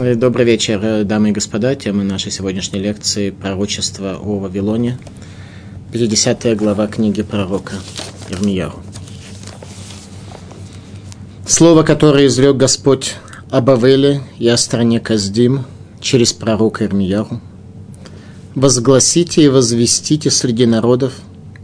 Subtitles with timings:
[0.00, 1.74] Э, добрый вечер, э, дамы и господа.
[1.74, 4.96] Тема нашей сегодняшней лекции– пророчество о Вавилоне.
[5.92, 7.74] 50 глава книги пророка
[8.30, 8.78] Ирмияру.
[11.46, 13.16] Слово, которое изрек Господь
[13.50, 15.64] об Авеле и о стране Каздим
[16.00, 17.40] через пророка Ирмияру.
[18.54, 21.14] «Возгласите и возвестите среди народов,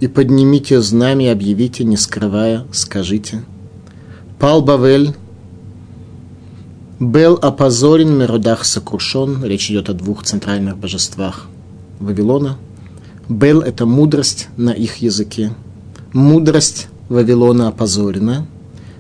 [0.01, 3.45] и поднимите знамя объявите, не скрывая, скажите.
[4.41, 5.15] Пал Бавель,
[7.01, 9.45] был опозорен, Мерудах сокрушен.
[9.45, 11.49] Речь идет о двух центральных божествах
[11.99, 12.59] Вавилона.
[13.29, 15.53] Бел– это мудрость на их языке.
[16.13, 18.47] Мудрость Вавилона опозорена.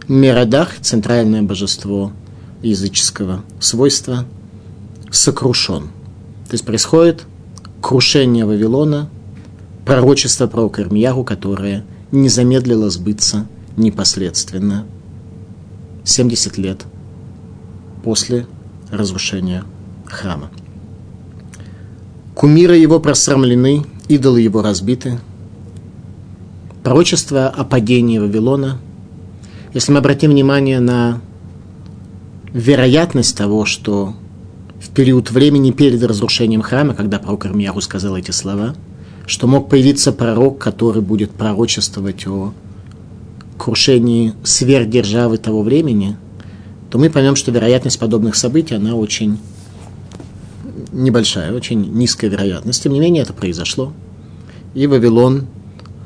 [0.09, 2.12] Мерадах– центральное божество
[2.62, 4.25] языческого свойства,
[5.11, 5.84] сокрушен.
[6.48, 7.25] То есть происходит
[7.81, 9.09] крушение Вавилона,
[9.84, 14.87] пророчество про Ирмиягу, которое не замедлило сбыться непосредственно
[16.05, 16.84] 70 лет
[18.05, 18.47] после
[18.91, 19.65] разрушения
[20.05, 20.51] храма.
[22.35, 25.19] Кумиры его просрамлены, идолы его разбиты.
[26.83, 28.78] Пророчество о падении Вавилона.
[29.73, 31.23] Если мы обратим внимание на
[32.53, 34.15] вероятность того, что
[34.81, 38.75] в период времени перед разрушением храма, когда пророк Ирмияру сказал эти слова,
[39.27, 42.53] что мог появиться пророк, который будет пророчествовать о
[43.56, 46.19] крушении сверхдержавы того времени–
[46.95, 49.41] то мы поймем, что вероятность подобных событий, она очень
[50.92, 52.84] небольшая, очень низкая вероятность.
[52.84, 53.92] Тем не менее, это произошло.
[54.75, 55.48] И Вавилон,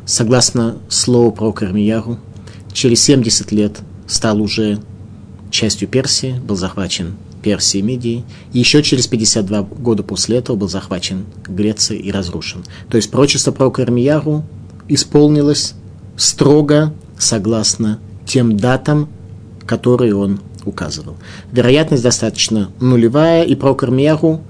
[0.06, 2.18] согласно слову про Кармияру,
[2.72, 4.80] через 70 лет стал уже
[5.50, 10.70] частью Персии, был захвачен Персией и Мидией, и еще через 52 года после этого был
[10.70, 12.64] захвачен Грецией и разрушен.
[12.88, 14.42] То есть пророчество про Кармияру
[14.88, 15.74] исполнилось
[16.16, 19.10] строго согласно тем датам,
[19.66, 21.16] которые он указывал.
[21.52, 24.42] Вероятность достаточно нулевая, и пророк Ирмияру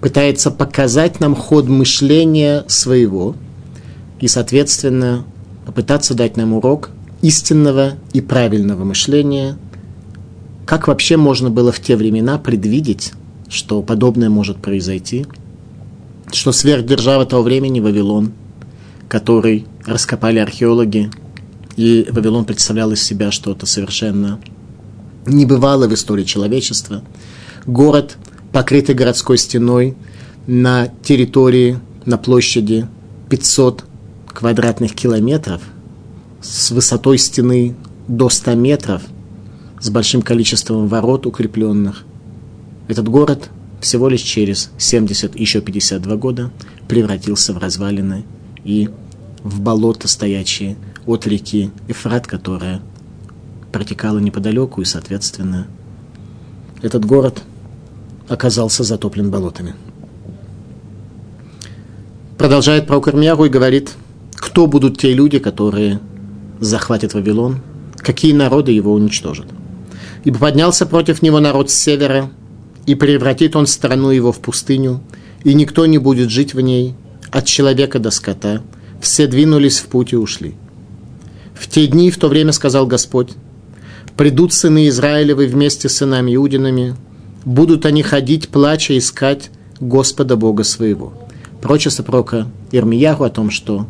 [0.00, 3.34] пытается показать нам ход мышления своего
[4.20, 5.24] и, соответственно,
[5.66, 6.90] попытаться дать нам урок
[7.22, 9.58] истинного и правильного мышления,
[10.66, 13.12] как вообще можно было в те времена предвидеть,
[13.48, 15.26] что подобное может произойти,
[16.32, 18.32] что сверхдержава того времени Вавилон,
[19.08, 21.10] который раскопали археологи,
[21.76, 24.38] и Вавилон представлял из себя что-то совершенно
[25.28, 27.02] не бывало в истории человечества.
[27.66, 28.16] Город,
[28.52, 29.96] покрытый городской стеной
[30.46, 32.86] на территории, на площади
[33.28, 33.84] 500
[34.26, 35.62] квадратных километров,
[36.40, 39.02] с высотой стены до 100 метров,
[39.80, 42.04] с большим количеством ворот укрепленных.
[42.88, 43.50] Этот город
[43.80, 46.50] всего лишь через 70, еще 52 года
[46.88, 48.24] превратился в развалины
[48.64, 48.88] и
[49.42, 52.80] в болото, стоящие от реки Эфрат, которая
[53.72, 55.66] протекала неподалеку, и, соответственно,
[56.82, 57.42] этот город
[58.28, 59.74] оказался затоплен болотами.
[62.36, 63.94] Продолжает пророк Ирмияру и говорит,
[64.34, 66.00] кто будут те люди, которые
[66.60, 67.60] захватят Вавилон,
[67.96, 69.46] какие народы его уничтожат.
[70.24, 72.30] Ибо поднялся против него народ с севера,
[72.86, 75.00] и превратит он страну его в пустыню,
[75.44, 76.94] и никто не будет жить в ней,
[77.30, 78.62] от человека до скота.
[79.00, 80.54] Все двинулись в путь и ушли.
[81.54, 83.32] В те дни, в то время сказал Господь,
[84.18, 86.96] Придут сыны Израилевы вместе с сынами Иудинами,
[87.44, 91.12] будут они ходить, плача, искать Господа Бога своего.
[91.62, 93.86] Прочество пророка Ирмияху о том, что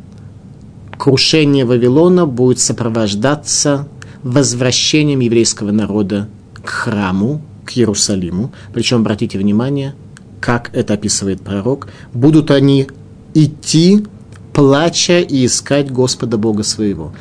[0.99, 3.89] крушение Вавилона будет сопровождаться
[4.23, 6.29] возвращением еврейского народа
[6.63, 8.53] к храму, к Иерусалиму.
[8.75, 9.95] Причем, обратите внимание,
[10.41, 12.87] как это описывает пророк, будут они
[13.33, 14.05] идти,
[14.53, 17.15] плача и искать Господа Бога своего.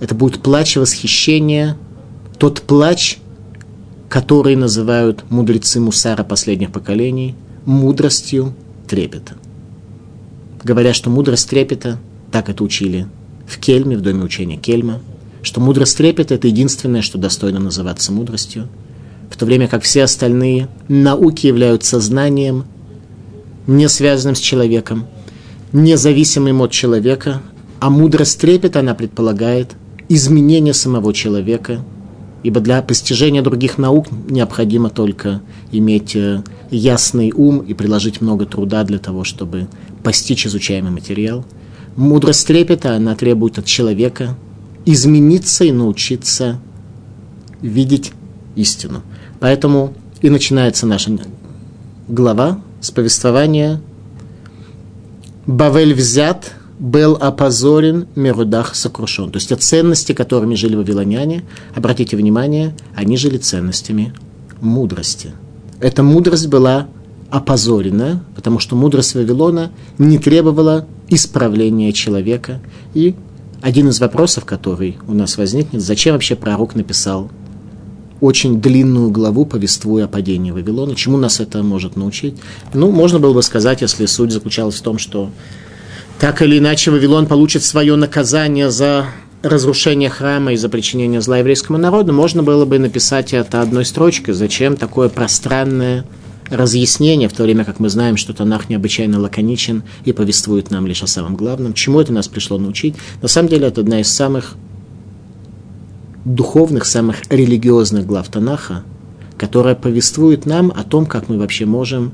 [0.00, 1.76] Это будет плач восхищения
[2.38, 3.18] тот плач,
[4.08, 8.54] который называют мудрецы Мусара последних поколений мудростью
[8.86, 9.34] трепета.
[10.62, 11.98] Говорят, что мудрость трепета,
[12.30, 13.06] так это учили
[13.46, 15.00] в Кельме, в доме учения Кельма,
[15.42, 18.68] что мудрость трепета– это единственное, что достойно называться мудростью,
[19.30, 22.64] в то время как все остальные науки являются знанием,
[23.66, 25.06] не связанным с человеком,
[25.72, 27.42] независимым от человека,
[27.80, 29.74] а мудрость трепета, она предполагает
[30.08, 31.84] изменение самого человека–
[32.46, 38.84] ибо для постижения других наук необходимо только иметь э, ясный ум и приложить много труда
[38.84, 39.66] для того, чтобы
[40.04, 41.44] постичь изучаемый материал.
[41.96, 44.36] Мудрость трепета, она требует от человека
[44.84, 46.60] измениться и научиться
[47.62, 48.12] видеть
[48.54, 49.02] истину.
[49.40, 51.18] Поэтому и начинается наша
[52.06, 53.80] глава с повествования
[55.46, 59.30] «Бавель взят, был опозорен, Мерудах сокрушен.
[59.30, 61.44] То есть те ценности, которыми жили вавилоняне,
[61.74, 64.12] обратите внимание, они жили ценностями
[64.60, 65.32] мудрости.
[65.80, 66.88] эта мудрость была
[67.30, 72.60] опозорена, потому что мудрость Вавилона не требовала исправления человека.
[72.94, 73.14] И
[73.62, 77.30] один из вопросов, который у нас возникнет, зачем вообще пророк написал
[78.20, 80.94] очень длинную главу, повествуя о падении Вавилона.
[80.94, 82.36] Чему нас это может научить?
[82.72, 85.30] Ну, можно было бы сказать, если суть заключалась в том, что
[86.18, 89.06] так или иначе Вавилон получит свое наказание за
[89.42, 94.34] разрушение храма и за причинение зла еврейскому народу, можно было бы написать это одной строчкой.
[94.34, 96.04] Зачем такое пространное
[96.48, 101.02] разъяснение, в то время как мы знаем, что Танах необычайно лаконичен и повествует нам лишь
[101.02, 101.74] о самом главном.
[101.74, 102.94] Чему это нас пришло научить?
[103.20, 104.54] На самом деле это одна из самых
[106.24, 108.84] духовных, самых религиозных глав Танаха,
[109.38, 112.12] которая повествует нам о том, как мы вообще можем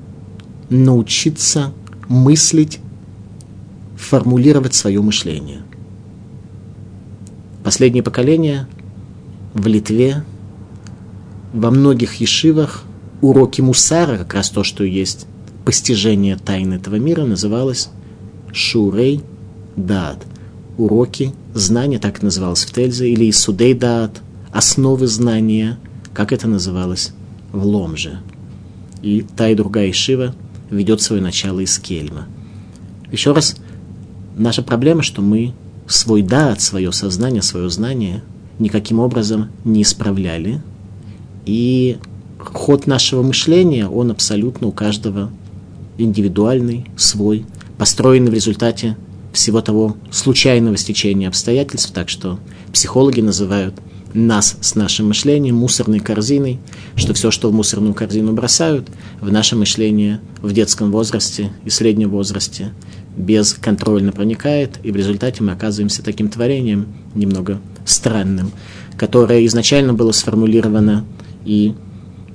[0.70, 1.72] научиться
[2.08, 2.80] мыслить,
[4.02, 5.62] формулировать свое мышление.
[7.64, 8.66] Последнее поколение
[9.54, 10.24] в Литве,
[11.52, 12.84] во многих ешивах–
[13.22, 15.26] уроки Мусара, как раз то, что есть
[15.64, 17.88] постижение тайны этого мира, называлось
[18.52, 19.22] Шурей
[19.76, 20.26] Дат.
[20.76, 24.20] Уроки знания, так это называлось в Тельзе, или Исудей Дат,
[24.50, 25.78] основы знания,
[26.12, 27.12] как это называлось
[27.52, 28.20] в Ломже.
[29.02, 30.34] И та и другая Ишива
[30.70, 32.26] ведет свое начало из Кельма.
[33.10, 33.56] Еще раз,
[34.36, 35.52] наша проблема, что мы
[35.86, 38.22] свой дат, свое сознание, свое знание
[38.58, 40.62] никаким образом не исправляли.
[41.44, 41.98] И
[42.38, 45.30] ход нашего мышления, он абсолютно у каждого
[45.98, 47.44] индивидуальный, свой,
[47.78, 48.96] построенный в результате
[49.32, 52.38] всего того случайного стечения обстоятельств, так что
[52.72, 53.74] психологи называют
[54.14, 56.58] нас с нашим мышлением мусорной корзиной,
[56.96, 58.88] что все, что в мусорную корзину бросают,
[59.20, 62.72] в наше мышление в детском возрасте и среднем возрасте
[63.16, 68.52] бесконтрольно проникает, и в результате мы оказываемся таким творением немного странным,
[68.96, 71.04] которое изначально было сформулировано
[71.44, 71.74] и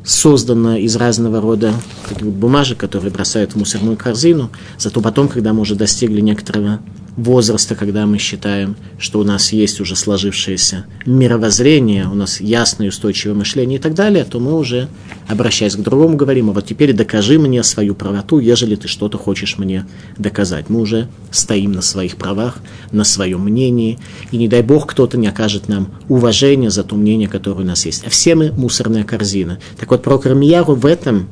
[0.03, 1.73] создано из разного рода
[2.21, 6.79] бумажек, которые бросают в мусорную корзину, зато потом, когда мы уже достигли некоторого
[7.17, 13.35] возраста, когда мы считаем, что у нас есть уже сложившееся мировоззрение, у нас ясное устойчивое
[13.35, 14.87] мышление и так далее, то мы уже,
[15.27, 19.57] обращаясь к другому, говорим, а вот теперь докажи мне свою правоту, ежели ты что-то хочешь
[19.57, 19.87] мне
[20.17, 20.69] доказать.
[20.69, 22.59] Мы уже стоим на своих правах,
[22.91, 23.97] на своем мнении,
[24.31, 27.85] и не дай бог кто-то не окажет нам уважения за то мнение, которое у нас
[27.87, 28.05] есть.
[28.05, 29.57] А все мы мусорная корзина.
[29.79, 31.27] Так вот, про Кармияру в этом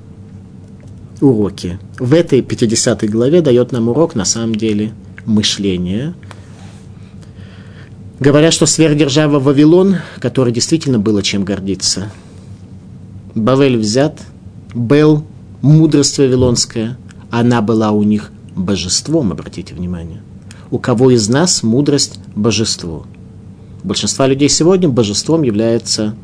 [1.22, 4.92] уроке, в этой 50 главе дает нам урок, на самом деле,
[5.26, 6.16] мышления.
[8.20, 12.12] Говорят, что сверхдержава Вавилон, которой действительно было чем гордиться.
[13.34, 14.22] Бавель взят,
[14.74, 15.26] Бел,
[15.62, 16.98] мудрость вавилонская,
[17.30, 20.22] она была у них божеством, обратите внимание.
[20.72, 23.06] У кого из нас мудрость– божество?
[23.84, 26.16] У большинства людей сегодня божеством является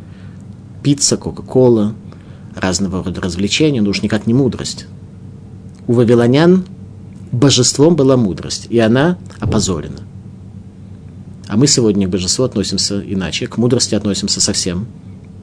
[0.84, 1.94] пицца, кока-кола,
[2.56, 4.88] разного рода развлечения, но уж никак не мудрость.
[5.88, 6.66] У вавилонян
[7.32, 10.02] божеством была мудрость, и она опозорена.
[11.48, 14.88] А мы сегодня к божеству относимся иначе, к мудрости относимся совсем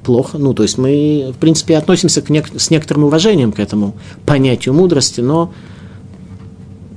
[0.05, 0.39] плохо.
[0.39, 3.95] Ну, то есть мы, в принципе, относимся к нек- с некоторым уважением к этому
[4.25, 5.53] понятию мудрости, но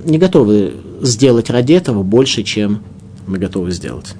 [0.04, 2.82] не готовы сделать ради этого больше, чем
[3.26, 4.14] мы готовы сделать.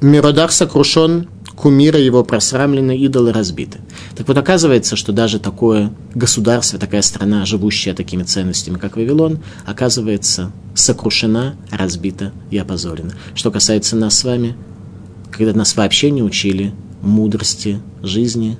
[0.00, 3.80] Миродах сокрушен кумира его просрамлены, идолы разбиты.
[4.14, 10.52] Так вот, оказывается, что даже такое государство, такая страна, живущая такими ценностями, как Вавилон, оказывается
[10.74, 13.14] сокрушена, разбита и опозорена.
[13.34, 14.54] Что касается нас с вами,
[15.30, 18.58] когда нас вообще не учили мудрости жизни,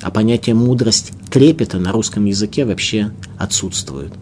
[0.00, 4.12] а понятие мудрость трепета на русском языке вообще отсутствует.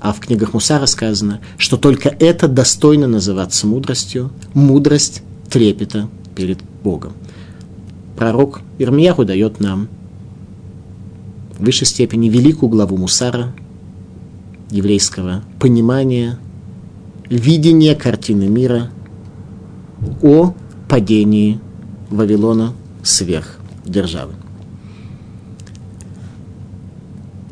[0.00, 7.12] А в книгах Мусара сказано, что только это достойно называться мудростью, мудрость трепета перед Богом.
[8.16, 9.88] Пророк Ирмияху дает нам
[11.58, 13.52] в высшей степени великую главу Мусара,
[14.70, 16.38] еврейского понимания,
[17.28, 18.90] видения картины мира
[20.22, 20.54] о
[20.88, 21.60] падении
[22.10, 22.72] Вавилона
[23.02, 24.32] сверх державы.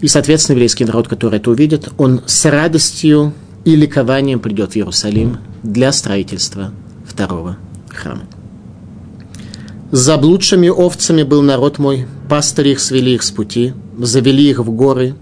[0.00, 3.34] И, соответственно, еврейский народ, который это увидит, он с радостью
[3.64, 6.72] и ликованием придет в Иерусалим для строительства
[7.06, 7.58] второго
[7.88, 8.22] храма.
[9.92, 15.16] Заблудшими овцами был народ мой, пастыри их свели их с пути, завели их в горы.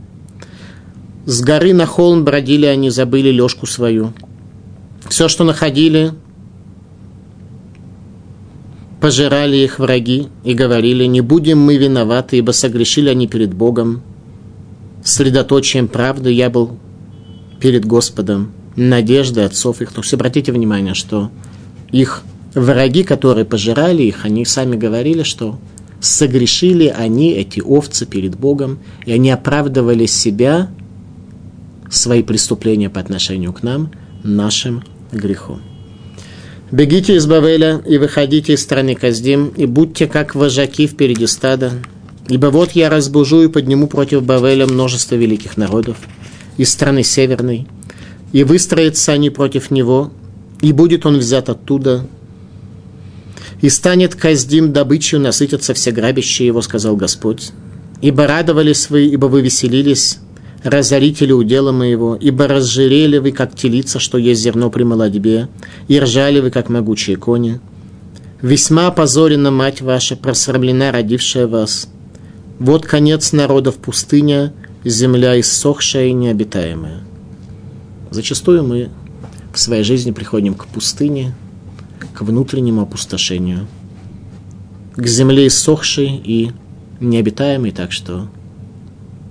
[1.25, 4.12] С горы на холм бродили они, забыли лёжку свою.
[5.08, 6.12] Все, что находили,
[9.00, 14.02] пожирали их враги и говорили, не будем мы виноваты, ибо согрешили они перед Богом.
[15.02, 16.72] Средоточием правды я был
[17.58, 19.92] перед Господом, надеждой отцов их.
[19.92, 21.30] То есть обратите внимание, что
[21.90, 22.22] их
[22.55, 25.59] враги, которые пожирали их, они сами говорили, что
[26.00, 30.71] Согрешили они, эти овцы, перед Богом, и они оправдывали себя,
[31.90, 33.90] свои преступления по отношению к нам,
[34.23, 35.61] нашим грехом.
[36.71, 41.73] Бегите из Бавеля и выходите из страны Каздим, и будьте как вожаки впереди стада,
[42.28, 45.97] ибо вот я разбужу и подниму против Бавеля множество великих народов
[46.59, 47.67] из страны Северной,
[48.33, 50.12] и выстроятся они против него,
[50.61, 52.07] и будет он взят оттуда,
[53.61, 57.50] и станет Каздим добычей, насытятся все грабящие его, сказал Господь.
[58.00, 60.19] Ибо радовались вы, ибо вы веселились,
[60.62, 65.49] разорители удела моего, ибо разжирели вы, как телица, что есть зерно при молодьбе,
[65.88, 67.61] и ржали вы, как могучие кони.
[68.41, 71.88] Весьма опозорена мать ваша, просрамлена родившая вас.
[72.61, 74.53] Вот конец народов пустыня,
[74.85, 77.00] земля иссохшая и необитаемая.
[78.11, 78.91] Зачастую мы
[79.53, 81.35] в своей жизни приходим к пустыне,
[82.14, 83.67] к внутреннему опустошению,
[84.97, 86.52] к земле иссохшей и
[87.00, 88.28] необитаемой, так что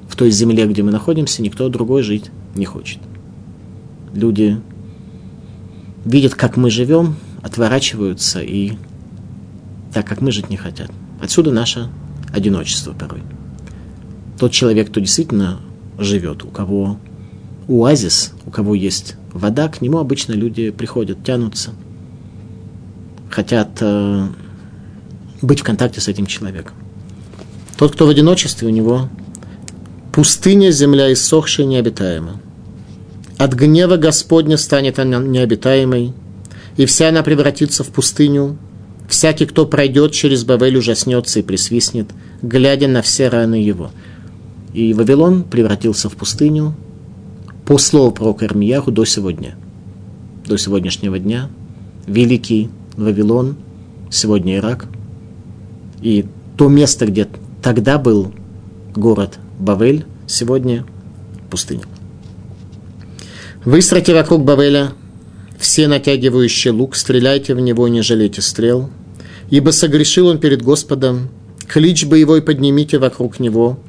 [0.07, 2.99] в той земле, где мы находимся, никто другой жить не хочет.
[4.13, 4.59] Люди
[6.05, 8.73] видят, как мы живем, отворачиваются и
[9.93, 10.91] так, как мы жить не хотят.
[11.21, 11.89] Отсюда наше
[12.33, 13.21] одиночество порой.
[14.39, 15.59] Тот человек, кто действительно
[15.97, 16.97] живет, у кого
[17.67, 21.71] оазис, у кого есть вода, к нему обычно люди приходят, тянутся,
[23.29, 24.27] хотят э,
[25.41, 26.75] быть в контакте с этим человеком.
[27.77, 29.09] Тот, кто в одиночестве, у него
[30.11, 32.41] пустыня, земля иссохшая, необитаема.
[33.37, 36.13] От гнева Господня станет она необитаемой,
[36.75, 38.57] и вся она превратится в пустыню.
[39.07, 42.07] Всякий, кто пройдет через Бавель, ужаснется и присвистнет,
[42.41, 43.91] глядя на все раны его.
[44.73, 46.75] И Вавилон превратился в пустыню,
[47.65, 49.55] по слову пророка Ирмияху до сегодня.
[50.45, 51.49] До сегодняшнего дня
[52.05, 53.55] великий Вавилон,
[54.09, 54.85] сегодня Ирак.
[56.01, 56.25] И
[56.57, 57.27] то место, где
[57.61, 58.33] тогда был
[58.95, 60.85] город Бавель, сегодня
[61.49, 61.83] пустыня.
[63.63, 64.93] Выстройте вокруг Бавеля
[65.59, 68.89] все натягивающие лук, стреляйте в него, не жалейте стрел,
[69.49, 71.29] ибо согрешил он перед Господом,
[71.67, 73.79] клич боевой поднимите вокруг него,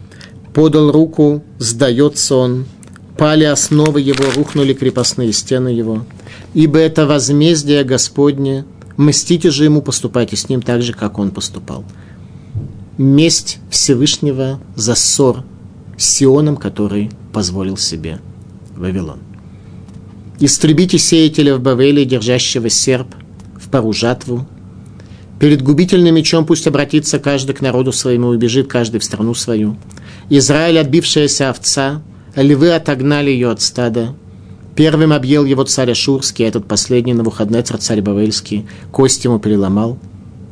[0.54, 2.66] подал руку, сдается он,
[3.16, 6.04] пали основы его, рухнули крепостные стены его.
[6.54, 8.64] Ибо это возмездие Господне,
[8.98, 11.84] мстите же ему, поступайте с ним так же, как он поступал.
[12.98, 15.44] Месть Всевышнего за ссор
[15.96, 18.20] с Сионом, который позволил себе
[18.76, 19.20] Вавилон.
[20.40, 23.08] Истребите сеятеля в Бавеле, держащего серп
[23.60, 24.46] в пару жатву.
[25.40, 29.76] Перед губительным мечом пусть обратится каждый к народу своему убежит каждый в страну свою.
[30.30, 32.02] Израиль, отбившаяся овца,
[32.34, 34.14] львы отогнали ее от стада.
[34.78, 39.98] Первым объел его царь Ашурский, а этот последний на выходной царь Бавельский, кость ему переломал.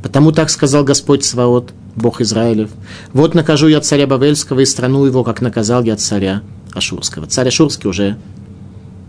[0.02, 2.70] Потому так сказал Господь Сваот, Бог Израилев.
[3.12, 6.42] Вот накажу я царя Бавельского и страну его, как наказал я царя
[6.74, 7.28] Ашурского.
[7.28, 8.18] Царь Ашурский уже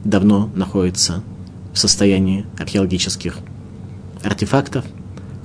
[0.03, 1.23] давно находится
[1.73, 3.39] в состоянии археологических
[4.21, 4.85] артефактов.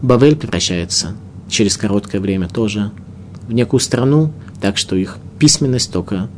[0.02, 1.17] Бавель превращается
[1.49, 2.91] через короткое время тоже
[3.49, 6.29] в некую страну, так что их письменность только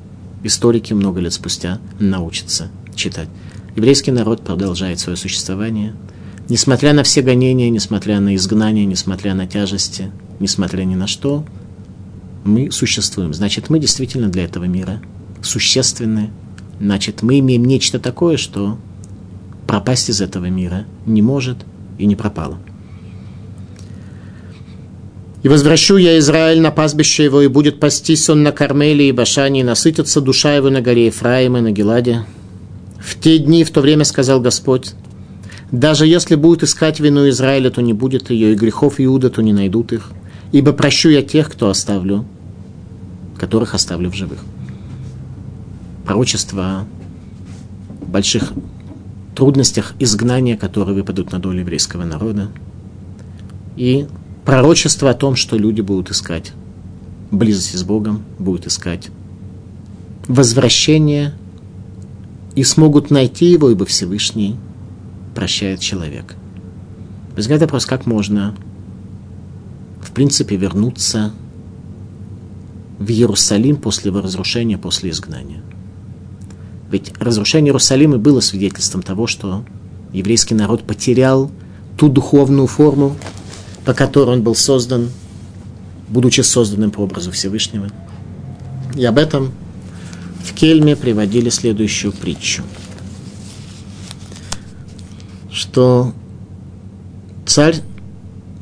[0.45, 3.29] историки много лет спустя научатся читать.
[3.77, 5.95] Еврейский народ продолжает свое существование,
[6.49, 11.45] несмотря на все гонения, несмотря на изгнание, несмотря на тяжести, несмотря ни на что,
[12.45, 13.33] мы существуем.
[13.35, 15.01] Значит, мы действительно для этого мира
[15.43, 16.31] существенны.
[16.79, 18.79] Значит, мы имеем нечто такое, что
[19.67, 21.59] пропасть из этого мира не может
[21.99, 22.59] и не пропало.
[25.43, 29.61] И возвращу я Израиль на пастбище его, и будет пастись он на Кармеле и Башане,
[29.61, 32.25] и насытится душа его на горе Ефраима на Геладе.
[33.05, 34.95] В те дни, в то время сказал Господь,
[35.71, 39.53] даже если будут искать вину Израиля, то не будет ее, и грехов Иуда, то не
[39.53, 40.11] найдут их,
[40.53, 42.25] ибо прощу я тех, кто оставлю,
[43.39, 44.39] которых оставлю в живых.
[46.07, 46.87] Пророчество о
[48.07, 48.53] больших
[49.35, 52.49] трудностях изгнания, которые выпадут на долю еврейского народа.
[53.77, 54.07] И
[54.47, 56.53] пророчество о том, что люди будут искать
[57.31, 59.11] близости с Богом, будут искать
[60.27, 61.35] возвращение
[62.55, 64.57] и смогут найти его, ибо Всевышний
[65.35, 66.35] прощает человека.
[67.35, 68.55] Возникает вопрос, как можно,
[70.01, 71.33] в принципе, вернуться
[72.99, 75.63] в Иерусалим после его разрушения, после изгнания.
[76.91, 79.65] Ведь разрушение Иерусалима было свидетельством того, что
[80.13, 81.51] еврейский народ потерял
[81.97, 83.17] ту духовную форму,
[83.85, 85.11] по которой он был создан,
[86.09, 87.89] будучи созданным по образу Всевышнего.
[88.95, 89.51] И об этом
[90.45, 92.63] в Кельме приводили следующую притчу,
[95.51, 96.13] что
[97.47, 97.81] царь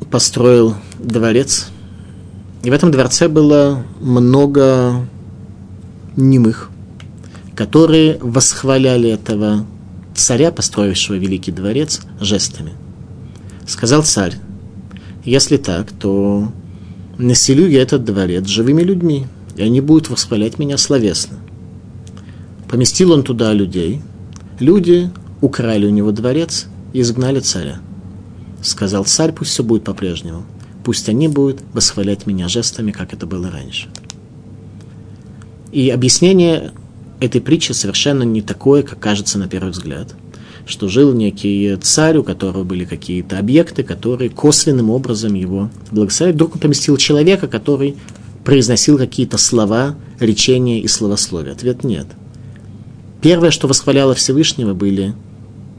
[0.09, 1.67] построил дворец
[2.63, 5.05] И в этом дворце было много
[6.15, 6.69] немых,
[7.55, 9.65] которые восхваляли этого
[10.15, 12.73] царя, построившего великий дворец, жестами.
[13.67, 14.35] Сказал царь,
[15.25, 16.51] если так, то
[17.17, 21.39] населю я этот дворец живыми людьми, и они будут восхвалять меня словесно.
[22.73, 24.01] Поместил он туда людей.
[24.59, 25.11] Люди
[25.41, 27.79] украли у него дворец и изгнали царя.
[28.63, 30.43] Сказал царь, пусть все будет по-прежнему.
[30.83, 33.89] Пусть они будут восхвалять меня жестами, как это было раньше.
[35.71, 36.71] И объяснение
[37.19, 40.15] этой притчи совершенно не такое, как кажется на первый взгляд.
[40.65, 46.33] Что жил некий царь, у которого были какие-то объекты, которые косвенным образом его благословили.
[46.33, 47.97] Вдруг он поместил человека, который
[48.43, 51.51] произносил какие-то слова, речения и словословия.
[51.51, 52.07] Ответ нет.
[53.23, 55.15] Первое, что восхваляло Всевышнего, были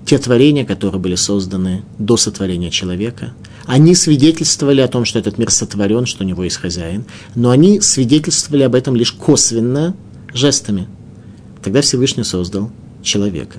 [0.07, 3.35] те творения, которые были созданы до сотворения человека.
[3.67, 7.83] Они свидетельствовали о том, что этот мир сотворен, что у него есть хозяин, но они
[7.83, 9.95] свидетельствовали об этом лишь косвенно,
[10.33, 10.89] жестами.
[11.63, 12.71] Тогда Всевышний создал
[13.03, 13.59] человека.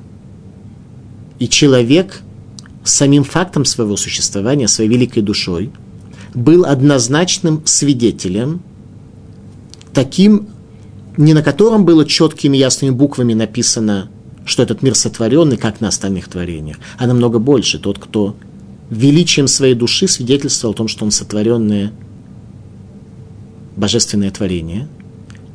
[1.38, 2.22] И человек
[2.84, 5.72] самим фактом своего существования, своей великой душой,
[6.34, 8.64] был однозначным свидетелем,
[9.94, 10.48] таким,
[11.18, 14.10] не на котором было четкими ясными буквами написано
[14.46, 17.80] что этот мир сотворенный, как на остальных творениях, а намного больше.
[17.80, 18.36] Тот, кто
[18.90, 21.92] величием своей души свидетельствовал о том, что он сотворенное
[23.76, 24.88] божественное творение.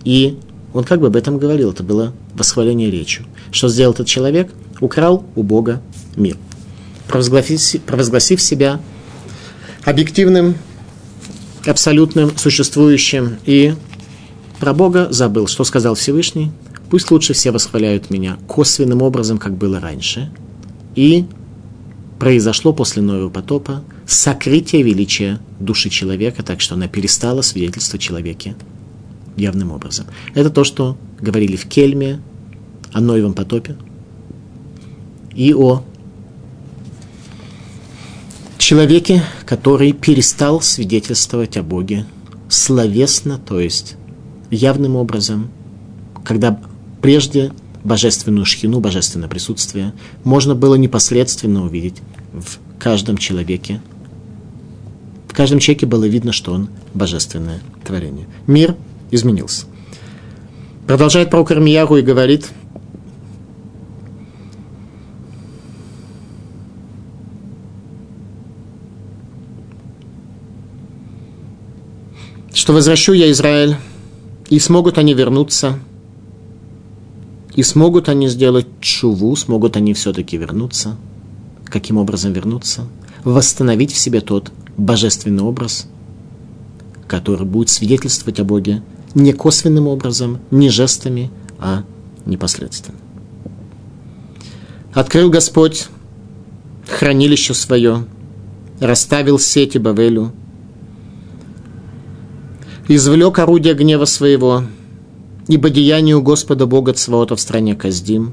[0.04, 0.36] И
[0.74, 3.26] он как бы об этом говорил, это было восхваление речью.
[3.52, 4.52] Что сделал этот человек?
[4.80, 5.80] Украл у Бога
[6.16, 6.36] мир.
[7.06, 8.80] Провозгласив, провозгласив себя
[9.84, 10.56] объективным,
[11.64, 13.38] абсолютным, существующим.
[13.46, 13.74] И
[14.60, 16.52] про Бога забыл, что сказал Всевышний–
[16.90, 20.30] Пусть лучше все восхваляют меня косвенным образом, как было раньше.
[20.96, 21.24] И
[22.18, 28.56] произошло после Нового потопа сокрытие величия души человека, так что она перестала свидетельствовать человеке
[29.36, 30.06] явным образом.
[30.34, 32.20] Это то, что говорили в Кельме
[32.92, 33.76] о Новом потопе
[35.32, 35.84] и о
[38.58, 42.04] человеке, который перестал свидетельствовать о Боге
[42.48, 43.96] словесно, то есть
[44.50, 45.50] явным образом,
[46.24, 46.60] когда
[47.00, 47.52] прежде
[47.84, 49.92] божественную шхину, божественное присутствие,
[50.24, 51.96] можно было непосредственно увидеть
[52.32, 53.80] в каждом человеке.
[55.28, 58.26] В каждом человеке было видно, что он божественное творение.
[58.46, 58.76] Мир
[59.10, 59.66] изменился.
[60.86, 62.50] Продолжает пророк Ирмиягу и говорит,
[72.52, 73.76] что возвращу я Израиль,
[74.50, 75.78] и смогут они вернуться–
[77.54, 80.96] и смогут они сделать чуву, смогут они все-таки вернуться.
[81.64, 82.86] Каким образом вернуться?
[83.24, 85.86] Восстановить в себе тот божественный образ,
[87.06, 88.82] который будет свидетельствовать о Боге
[89.14, 91.82] не косвенным образом, не жестами, а
[92.24, 92.96] непосредственно.
[94.94, 95.88] Открыл Господь
[96.88, 98.06] хранилище свое,
[98.78, 100.32] расставил сети Бавелю,
[102.94, 104.64] извлек орудие гнева своего–
[105.50, 108.32] ибо деянию Господа Бога Цваота в стране Каздим.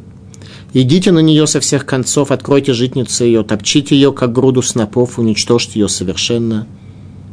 [0.73, 5.79] Идите на нее со всех концов, откройте житницу ее, топчите ее, как груду снопов, уничтожьте
[5.79, 6.67] ее совершенно,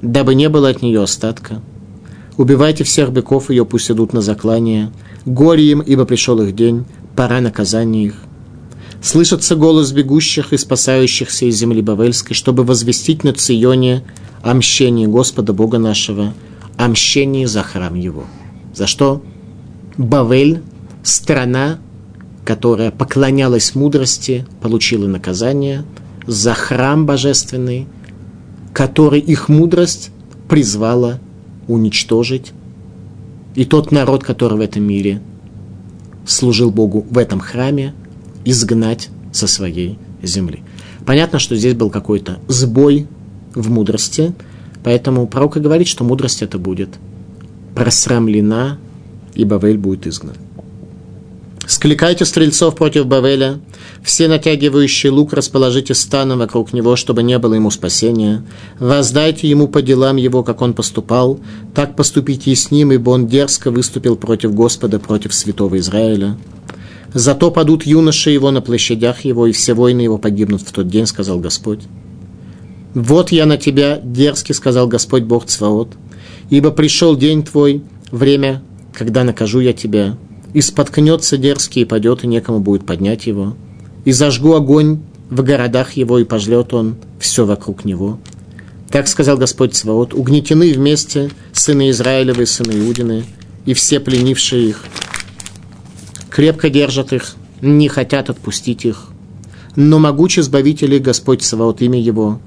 [0.00, 1.60] дабы не было от нее остатка.
[2.38, 4.90] Убивайте всех быков ее, пусть идут на заклание.
[5.26, 8.14] Горе им, ибо пришел их день, пора наказания их.
[9.02, 14.02] Слышится голос бегущих и спасающихся из земли Бавельской, чтобы возвестить на Ционе
[14.42, 16.32] о мщении Господа Бога нашего,
[16.76, 18.24] о мщении за храм Его.
[18.74, 19.22] За что?
[19.96, 20.62] Бавель,
[21.02, 21.78] страна,
[22.44, 25.84] которая поклонялась мудрости, получила наказание
[26.26, 27.86] за храм божественный,
[28.72, 30.10] который их мудрость
[30.48, 31.20] призвала
[31.68, 32.52] уничтожить.
[33.54, 35.22] И тот народ, который в этом мире
[36.26, 37.94] служил Богу в этом храме,
[38.44, 40.62] изгнать со своей земли.
[41.06, 43.06] Понятно, что здесь был какой-то сбой
[43.54, 44.34] в мудрости,
[44.84, 46.90] поэтому пророк говорит, что мудрость это будет
[47.74, 48.78] просрамлена
[49.34, 50.36] и Бавель будет изгнан.
[51.66, 53.58] Скликайте стрельцов против Бавеля,
[54.02, 58.44] все натягивающие лук расположите станом вокруг него, чтобы не было ему спасения.
[58.78, 61.40] Воздайте ему по делам его, как он поступал,
[61.74, 66.36] так поступите и с ним, ибо он дерзко выступил против Господа, против святого Израиля.
[67.14, 71.06] Зато падут юноши его на площадях его, и все воины его погибнут в тот день,
[71.06, 71.80] сказал Господь.
[72.94, 75.94] Вот я на тебя, дерзкий, сказал Господь Бог Цваот,
[76.48, 80.16] ибо пришел день твой, время когда накажу я тебя,
[80.52, 83.56] и споткнется дерзкий и падет, и некому будет поднять его,
[84.04, 88.20] и зажгу огонь в городах его, и пожлет он все вокруг него.
[88.88, 93.24] Так сказал Господь Сваот, угнетены вместе сыны Израилевы и сыны Иудины,
[93.66, 94.84] и все пленившие их.
[96.30, 99.08] Крепко держат их, не хотят отпустить их.
[99.74, 102.40] Но могучий избавитель Господь Саваот имя Его,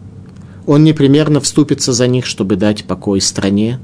[0.68, 3.80] Он непременно вступится за них, чтобы дать покой стране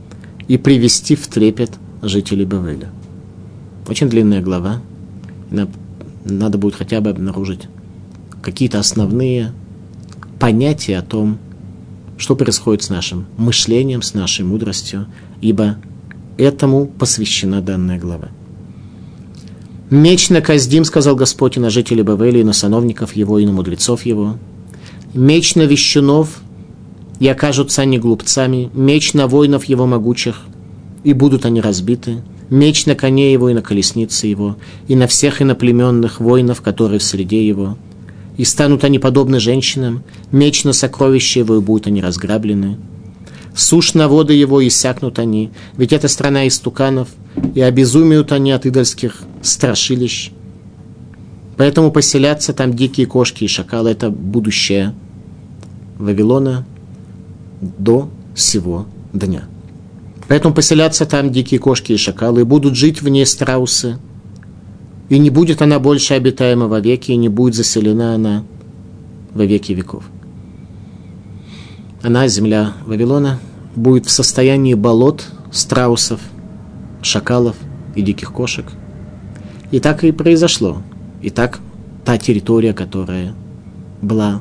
[0.47, 2.91] и привести в трепет жителей Бавеля.
[3.87, 4.81] Очень длинная глава.
[6.25, 7.61] Надо будет хотя бы обнаружить
[8.41, 9.53] какие-то основные
[10.39, 11.39] понятия о том,
[12.17, 15.07] что происходит с нашим мышлением, с нашей мудростью,
[15.39, 15.77] ибо
[16.37, 18.27] этому посвящена данная глава.
[19.89, 23.53] Меч на Каздим, сказал Господь, и на жителей Бавели, и на сановников его, и на
[23.53, 24.37] мудрецов его.
[25.13, 26.41] Меч на вещунов,
[27.19, 28.69] и окажутся они глупцами.
[28.73, 30.41] Меч на воинов его могучих,
[31.03, 32.23] и будут они разбиты.
[32.49, 37.03] Меч на коне его и на колеснице его, и на всех иноплеменных воинов, которые в
[37.03, 37.77] среде его.
[38.37, 42.77] И станут они подобны женщинам, меч на сокровище его, и будут они разграблены.
[43.55, 47.09] Сушь на воды его, иссякнут они, ведь это страна истуканов,
[47.53, 50.31] и обезумеют они от идольских страшилищ.
[51.57, 53.91] Поэтому поселятся там дикие кошки и шакалы.
[53.91, 54.93] Это будущее
[55.97, 56.65] Вавилона
[57.77, 59.43] до сего дня.
[60.27, 63.97] Поэтому поселятся там дикие кошки и шакалы, и будут жить в ней страусы.
[65.09, 68.43] И не будет она больше обитаема вовеки, и не будет заселена она
[69.33, 70.03] во веки веков.
[72.01, 73.39] Она, земля Вавилона,
[73.75, 76.21] будет в состоянии болот, страусов,
[77.01, 77.55] шакалов
[77.95, 78.65] и диких кошек–
[79.73, 80.83] и так и произошло.
[81.23, 81.59] И так
[82.05, 83.33] та территория, которая
[84.03, 84.39] была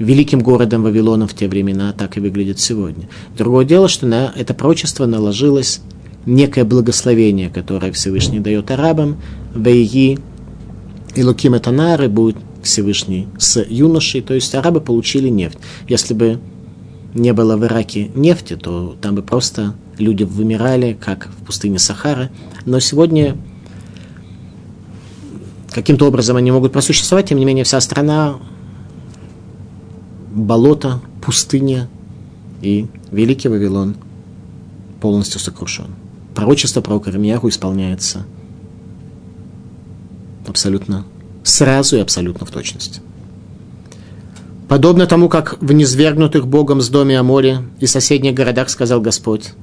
[0.00, 3.08] великим городом Вавилона в те времена, так и выглядит сегодня.
[3.36, 5.80] Другое дело, что на это прочество наложилось
[6.26, 9.20] некое благословение, которое Всевышний дает арабам,
[9.54, 10.18] Вейги
[11.14, 15.58] и Луким Этанары будет Всевышний с юношей, то есть арабы получили нефть.
[15.86, 16.40] Если бы
[17.14, 22.30] не было в Ираке нефти, то там бы просто люди вымирали, как в пустыне Сахара.
[22.64, 23.36] Но сегодня
[25.70, 28.38] каким-то образом они могут просуществовать, тем не менее вся страна
[30.30, 31.88] болото, пустыня
[32.62, 33.96] и Великий Вавилон
[35.00, 35.94] полностью сокрушен.
[36.34, 38.26] Пророчество про Кармияху исполняется
[40.46, 41.04] абсолютно
[41.42, 43.00] сразу и абсолютно в точности.
[44.68, 49.54] Подобно тому, как в низвергнутых Богом с доме о море и соседних городах сказал Господь,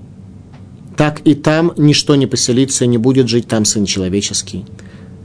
[0.98, 4.66] так и там ничто не поселится и не будет жить там Сын Человеческий–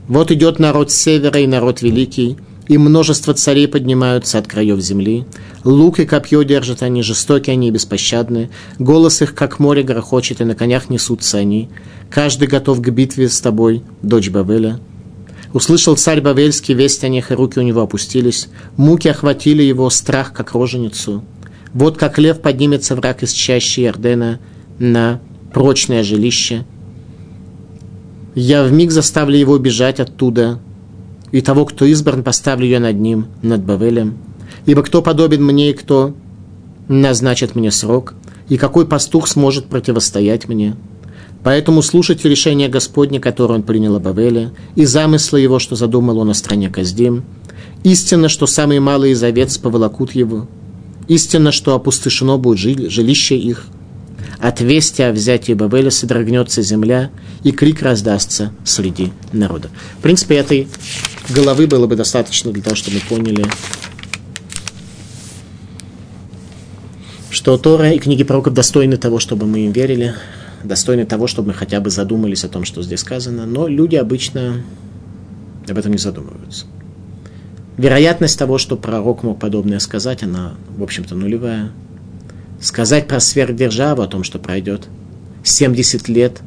[0.07, 5.25] вот идет народ с севера и народ великий, и множество царей поднимаются от краев земли.
[5.63, 8.49] Лук и копье держат они, жестоки они и беспощадны.
[8.79, 11.69] Голос их, как море, грохочет, и на конях несутся они.
[12.09, 14.79] Каждый готов к битве с тобой, дочь Бавеля.
[15.53, 18.49] Услышал царь Бавельский весть о них, и руки у него опустились.
[18.77, 21.23] Муки охватили его, страх, как роженицу.
[21.73, 24.39] Вот как лев поднимется враг из чащи Иордена
[24.79, 25.19] на
[25.51, 26.65] прочное жилище–
[28.35, 30.59] я в миг заставлю его бежать оттуда,
[31.33, 34.17] и того, кто избран, поставлю я над ним, над Бавелем.
[34.67, 36.13] Ибо кто подобен мне и кто
[36.87, 38.13] назначит мне срок,
[38.49, 40.75] и какой пастух сможет противостоять мне.
[41.43, 46.29] Поэтому слушайте решение Господне, которое он принял о Бавеле, и замыслы его, что задумал он
[46.29, 47.23] о стране Каздим.
[47.83, 50.47] Истинно, что самые малые из овец поволокут его.
[51.07, 53.65] Истинно, что опустошено будет жилище их–
[54.43, 57.11] от вести о взятии Бабеля содрогнется земля,
[57.43, 59.69] и крик раздастся среди народа.
[59.97, 60.67] В принципе, этой
[61.33, 63.45] головы было бы достаточно для того, чтобы мы поняли,
[67.29, 70.13] что Тора и книги пророков достойны того, чтобы мы им верили,
[70.63, 74.63] достойны того, чтобы мы хотя бы задумались о том, что здесь сказано, но люди обычно
[75.67, 76.65] об этом не задумываются.
[77.75, 81.71] Вероятность того, что пророк мог подобное сказать, она, в общем-то, нулевая
[82.61, 84.87] сказать про сверхдержаву, о том, что пройдет
[85.43, 86.41] 70 лет,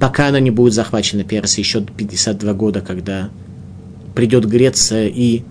[0.00, 3.30] пока она не будет захвачена Персией, еще 52 года, когда
[4.16, 5.42] придет Греция и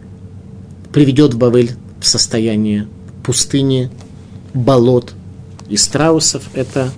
[0.92, 2.88] приведет Бавель в состояние
[3.24, 3.90] пустыни,
[4.54, 5.14] болот
[5.70, 6.92] и страусов, это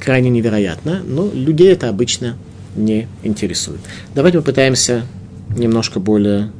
[0.00, 2.36] крайне невероятно, но людей это обычно
[2.74, 3.80] не интересует.
[4.14, 5.06] Давайте попытаемся
[5.56, 6.50] немножко более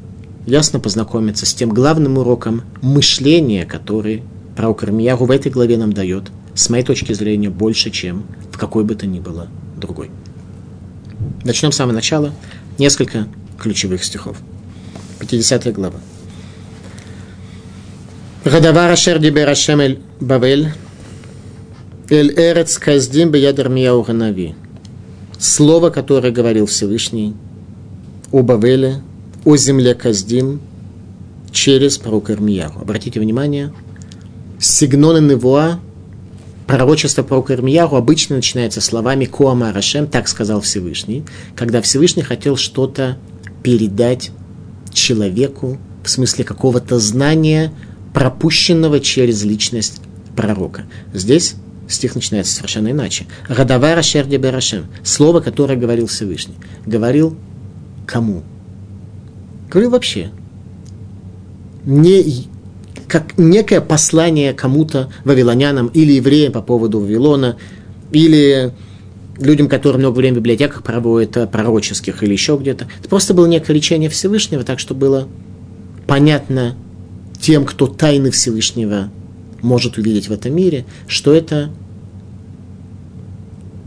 [0.46, 4.22] ясно познакомиться с тем главным уроком мышления, который
[4.56, 8.84] пророк Ирмиягу в этой главе нам дает, с моей точки зрения, больше, чем в какой
[8.84, 9.48] бы то ни было
[9.78, 10.10] другой.
[11.44, 12.32] Начнем с самого начала.
[12.78, 13.26] Несколько
[13.62, 14.36] ключевых стихов.
[15.20, 16.00] 50 глава.
[18.44, 20.72] Радавар Ашер Дибер Ашем Эль Бавель
[22.10, 24.54] Эль Эрец Каздим Беядер Мияу Ханави.
[25.38, 27.34] Слово, которое говорил Всевышний
[28.32, 29.02] о Бавеле,
[29.44, 30.60] о земле Каздим
[31.52, 32.80] через пророка Ирмиягу.
[32.80, 33.72] Обратите внимание,
[34.58, 35.80] Сигнон и Невуа,
[36.66, 43.18] пророчество про Кармияру обычно начинается словами Коама Рашем, так сказал Всевышний, когда Всевышний хотел что-то
[43.62, 44.30] передать
[44.92, 47.72] человеку в смысле какого-то знания,
[48.12, 50.00] пропущенного через личность
[50.36, 50.84] пророка.
[51.14, 51.54] Здесь
[51.88, 53.26] стих начинается совершенно иначе.
[53.48, 54.86] Радавара шерди берашем.
[55.02, 56.54] Слово, которое говорил Всевышний.
[56.86, 57.36] Говорил
[58.06, 58.42] кому?
[59.70, 60.30] Говорил вообще.
[61.84, 62.48] Не
[63.08, 67.58] как некое послание кому-то, вавилонянам или евреям по поводу Вавилона,
[68.10, 68.72] или
[69.46, 72.88] людям, которые много времени в библиотеках проводят, э, пророческих или еще где-то.
[72.98, 75.28] Это просто было некое речение Всевышнего, так что было
[76.06, 76.76] понятно
[77.40, 79.10] тем, кто тайны Всевышнего
[79.62, 81.70] может увидеть в этом мире, что это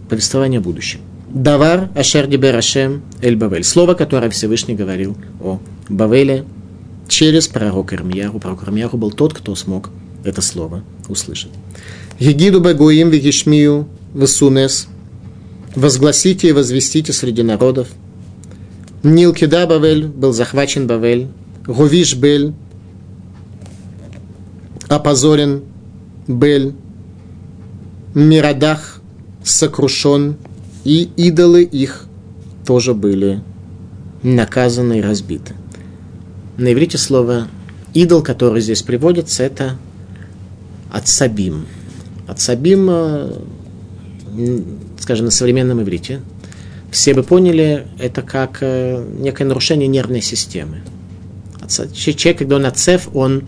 [0.09, 0.99] повествование о будущем.
[1.29, 3.63] Давар Ашер Дибер Ашем Эль Бавель.
[3.63, 6.45] Слово, которое Всевышний говорил о Бавеле
[7.07, 8.39] через пророка Ирмияру.
[8.39, 9.89] Пророк Ирмияру был тот, кто смог
[10.23, 11.51] это слово услышать.
[12.19, 14.87] Егиду Багуим Вегишмию Весунес.
[15.75, 17.89] Возгласите и возвестите среди народов.
[19.03, 21.27] Нилкида Бавель был захвачен Бавель.
[21.67, 22.53] Гувиш Бель
[24.87, 25.63] опозорен
[26.27, 26.73] Бель.
[28.13, 29.01] Мирадах
[29.43, 30.37] сокрушен,
[30.85, 32.05] и идолы их
[32.65, 33.41] тоже были
[34.23, 35.53] наказаны и разбиты.
[36.57, 37.47] На иврите слово
[37.93, 39.77] идол, который здесь приводится, это
[40.89, 41.65] отсабим.
[42.27, 43.33] Отсабим, э,
[44.99, 46.21] скажем, на современном иврите,
[46.91, 50.81] все бы поняли, это как э, некое нарушение нервной системы.
[51.93, 53.43] Человек, когда он отцев, он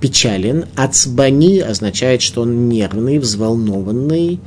[0.00, 0.66] печален.
[0.74, 4.40] Ацбани означает, что он нервный, взволнованный,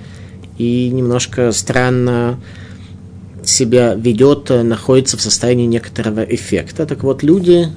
[0.57, 2.39] и немножко странно
[3.43, 6.85] себя ведет, находится в состоянии некоторого эффекта.
[6.85, 7.69] Так вот, люди,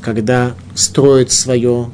[0.00, 1.90] когда строят свое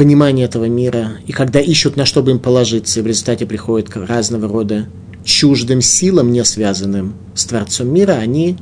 [0.00, 3.90] понимание этого мира, и когда ищут, на что бы им положиться, и в результате приходят
[3.90, 4.88] к разного рода
[5.24, 8.56] чуждым силам, не связанным с Творцом мира, они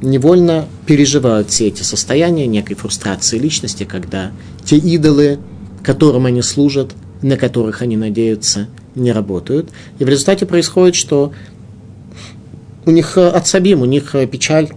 [0.00, 4.32] невольно переживают все эти состояния некой фрустрации личности, когда
[4.64, 5.38] те идолы,
[5.82, 9.68] которым они служат, на которых они надеются, не работают.
[9.98, 11.34] И в результате происходит, что
[12.86, 14.70] у них отсабим, у них печаль,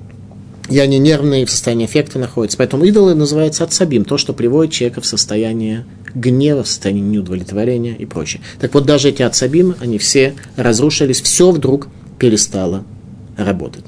[0.70, 2.58] и они нервные, в состоянии эффекта находятся.
[2.58, 8.06] Поэтому идолы называются отсабим, то, что приводит человека в состояние гнева, в состояние неудовлетворения и
[8.06, 8.42] прочее.
[8.60, 11.88] Так вот, даже эти отсабим, они все разрушились, все вдруг
[12.20, 12.84] перестало
[13.38, 13.86] работать.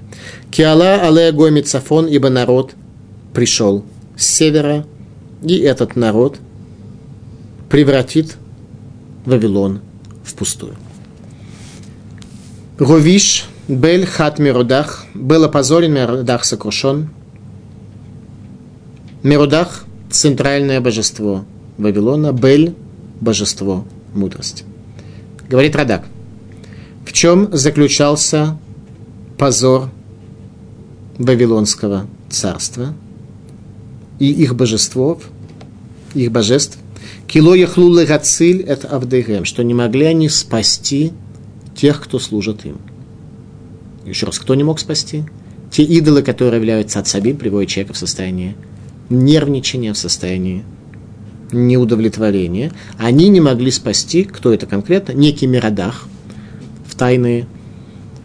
[0.52, 2.74] Киала але гомицафон, ибо народ
[3.34, 3.84] пришел
[4.18, 4.86] с севера,
[5.44, 6.38] и этот народ–
[7.70, 8.36] превратит
[9.26, 9.82] Вавилон
[10.24, 10.76] в пустую.
[12.78, 17.12] Ровиш, Бель, Хат, Миродах, был опозорен, Миродах сокрушен.
[19.22, 21.46] Миродах– центральное божество
[21.78, 22.74] Вавилона, Бель–
[23.22, 24.66] божество мудрости.
[25.48, 26.04] Говорит Радак,
[27.06, 28.58] в чем заключался
[29.38, 29.90] позор
[31.20, 32.96] Вавилонского царства
[34.18, 35.24] и их божествов,
[36.16, 36.80] их божеств–
[37.28, 41.14] Кило яхлу легациль это авдегем, что не могли они спасти
[41.76, 42.80] тех, кто служит им.
[44.10, 45.24] Еще раз, кто не мог спасти?
[45.72, 48.56] Те идолы, которые являются отцами, приводят человека в состояние
[49.10, 50.64] нервничания, в состоянии
[51.52, 52.72] неудовлетворения.
[52.98, 56.08] Они не могли спасти, кто это конкретно, некий Мирадах,
[56.88, 57.46] в тайные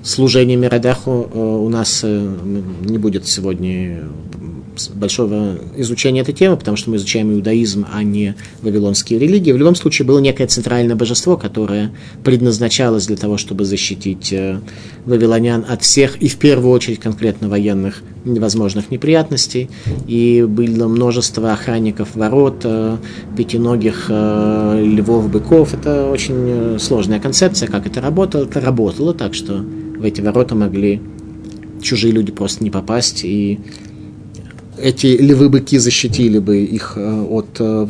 [0.05, 2.37] служения Мирадаху э, у нас э,
[2.83, 4.05] не будет сегодня
[4.95, 9.53] большого изучения этой темы, потому что мы изучаем иудаизм, а не вавилонские религии.
[9.53, 14.61] В любом случае было некое центральное божество, которое предназначалось для того, чтобы защитить э,
[15.07, 19.71] вавилонян от всех и в первую очередь конкретно военных невозможных неприятностей.
[20.07, 22.97] И было множество охранников ворот, э,
[23.37, 25.75] пятиногих э, львов, быков.
[25.75, 28.45] Это очень сложная концепция, как это работало.
[28.45, 31.01] Это работало так, что в эти ворота могли
[31.83, 33.61] чужие люди просто не попасть и
[34.79, 37.87] эти львы-быки защитили бы их э, от э,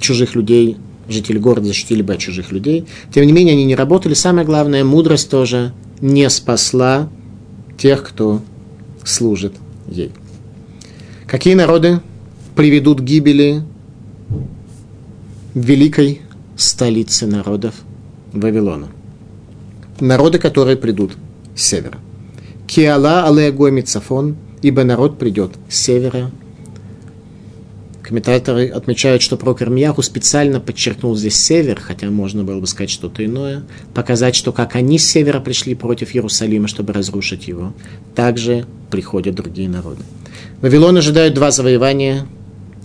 [0.00, 0.76] чужих людей,
[1.08, 2.86] жители города защитили бы от чужих людей.
[3.12, 4.14] Тем не менее, они не работали.
[4.14, 7.08] Самое главное, мудрость тоже не спасла
[7.76, 8.40] тех, кто
[9.06, 9.54] служит
[9.88, 10.12] ей.
[11.26, 12.00] Какие народы
[12.54, 13.62] приведут к гибели
[15.54, 16.20] великой
[16.56, 17.74] столицы народов
[18.32, 18.88] Вавилона?
[20.00, 21.16] Народы, которые придут
[21.54, 21.98] с севера.
[22.66, 26.30] Киала алеагой мицафон– ибо народ придет с севера.
[28.02, 33.24] Комментаторы отмечают, что пророк Ирмияху специально подчеркнул здесь север, хотя можно было бы сказать что-то
[33.24, 33.64] иное,
[33.94, 37.74] показать, что как они с севера пришли против Иерусалима, чтобы разрушить его,
[38.14, 40.02] также приходят другие народы.
[40.60, 42.26] Вавилон ожидает два завоевания.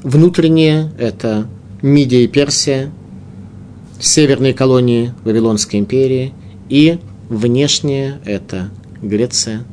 [0.04, 1.48] Внутреннее– это
[1.82, 2.92] Мидия и Персия,
[4.00, 6.34] северные колонии Вавилонской империи,
[6.70, 8.70] и внешнее– это
[9.02, 9.64] Греция.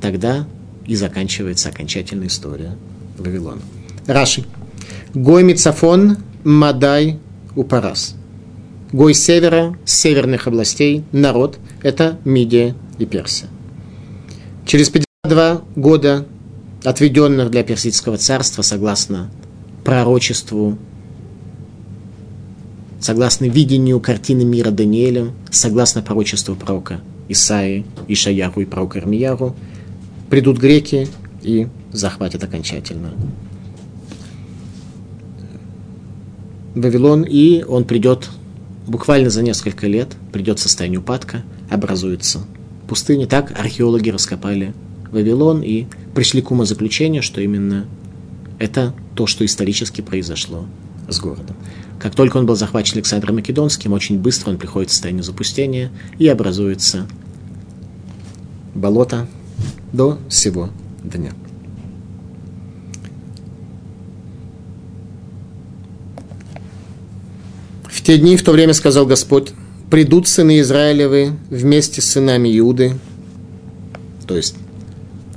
[0.00, 0.46] Тогда
[0.86, 2.76] и заканчивается окончательная история
[3.18, 3.60] Вавилона.
[4.06, 4.44] Раши.
[5.14, 7.18] Гой Мицафон, Мадай,
[7.56, 8.14] Упарас.
[8.92, 13.48] Гой севера, северных областей, народ– это Мидия и Персия.
[14.64, 14.90] Через
[15.28, 16.26] 52 года,
[16.84, 19.30] отведенных для Персидского царства, согласно
[19.84, 20.78] пророчеству,
[22.98, 29.54] согласно видению картины мира Даниэлем, согласно пророчеству пророка Исаи, Ишаяру и пророка Ирмияру,
[30.30, 31.08] придут греки
[31.42, 33.12] и захватят окончательно
[36.74, 38.30] Вавилон, и он придет
[38.86, 42.40] буквально за несколько лет, придет в состояние упадка, образуется
[42.88, 43.26] пустыня.
[43.26, 44.72] Так археологи раскопали
[45.10, 47.86] Вавилон и пришли к умозаключению, что именно
[48.58, 50.66] это то, что исторически произошло
[51.08, 51.56] с городом.
[51.98, 56.28] Как только он был захвачен Александром Македонским, очень быстро он приходит в состояние запустения и
[56.28, 57.06] образуется
[58.74, 59.26] болото
[59.92, 60.70] до сего
[61.02, 61.32] дня.
[67.84, 69.52] В те дни, в то время сказал Господь,
[69.90, 72.94] придут сыны Израилевы вместе с сынами Иуды,
[74.26, 74.54] то есть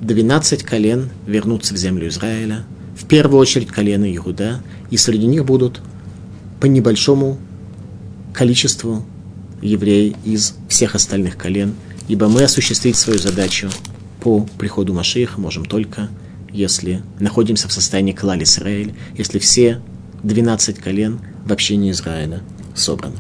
[0.02, 2.66] 12 колен вернутся в землю Израиля,
[2.98, 5.80] в первую очередь колено Иуда, и среди них будут
[6.60, 7.38] по небольшому
[8.34, 9.06] количеству
[9.62, 11.76] евреи из всех остальных колен,
[12.08, 13.70] ибо мы осуществить свою задачу
[14.22, 16.10] по приходу Машииха можем только,
[16.52, 19.82] если находимся в состоянии клали Израиль, если все
[20.24, 22.42] 12 колен в общении Израиля
[22.76, 23.18] собраны.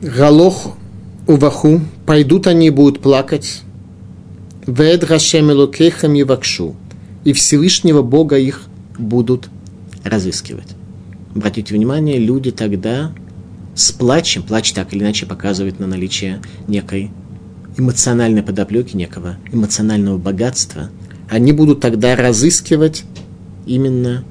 [0.00, 0.76] Галох
[1.26, 3.62] уваху, пойдут они и будут плакать.
[4.66, 6.76] Вед Рашем Элокехам Евакшу,
[7.24, 8.62] и Всевышнего Бога их
[8.98, 9.48] будут
[10.04, 10.68] разыскивать.
[11.34, 13.12] Обратите внимание, люди тогда
[13.74, 17.10] с плачем, плач так или иначе показывает на наличие некой
[17.76, 20.90] эмоциональной подоплеки, некого эмоционального богатства,
[21.30, 23.04] они будут тогда разыскивать
[23.66, 24.24] именно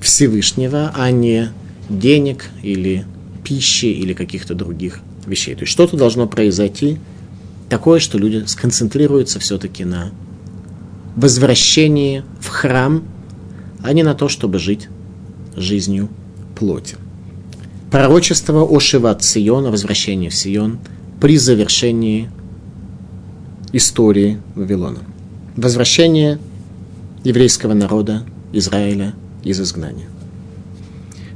[0.00, 1.50] Всевышнего, а не
[1.88, 3.04] денег или
[3.50, 5.56] пищи или каких-то других вещей.
[5.56, 6.98] То есть что-то должно произойти
[7.68, 10.12] такое, что люди сконцентрируются все-таки на
[11.16, 13.02] возвращении в храм,
[13.82, 14.88] а не на то, чтобы жить
[15.56, 16.08] жизнью
[16.56, 16.94] плоти.
[17.90, 20.78] Пророчество о Шиват Сион, о возвращении в Сион,
[21.20, 22.30] при завершении
[23.72, 25.00] истории Вавилона.
[25.56, 26.38] Возвращение
[27.24, 30.06] еврейского народа Израиля из изгнания.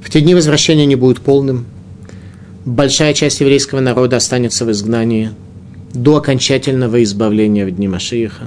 [0.00, 1.66] В те дни возвращения не будет полным.
[2.64, 5.32] Большая часть еврейского народа останется в изгнании
[5.92, 8.46] до окончательного избавления в дни Машииха.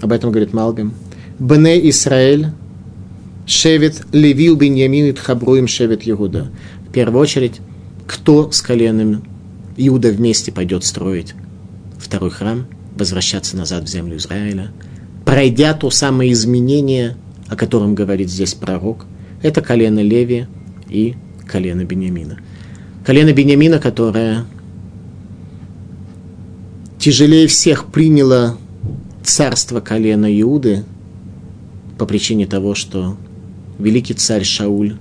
[0.00, 0.94] Об этом говорит Малбим.
[1.40, 2.52] Бне Исраэль,
[3.44, 6.52] Шевет Левил Беньямин Хабруим Шевет Иуда.
[6.88, 7.60] В первую очередь,
[8.06, 9.24] кто с коленом
[9.76, 11.34] Иуда вместе пойдет строить
[11.98, 14.70] второй храм, возвращаться назад в землю Израиля,
[15.24, 17.16] пройдя то самое изменение,
[17.48, 19.06] о котором говорит здесь пророк,
[19.42, 20.46] это колено Леви
[20.88, 21.16] и
[21.48, 22.38] колено Бениамина.
[23.06, 24.46] Колено Бениамина, которое
[26.98, 28.58] тяжелее всех приняло
[29.22, 30.84] царство колена Иуды
[31.98, 33.16] по причине того, что
[33.78, 34.96] великий царь Шауль,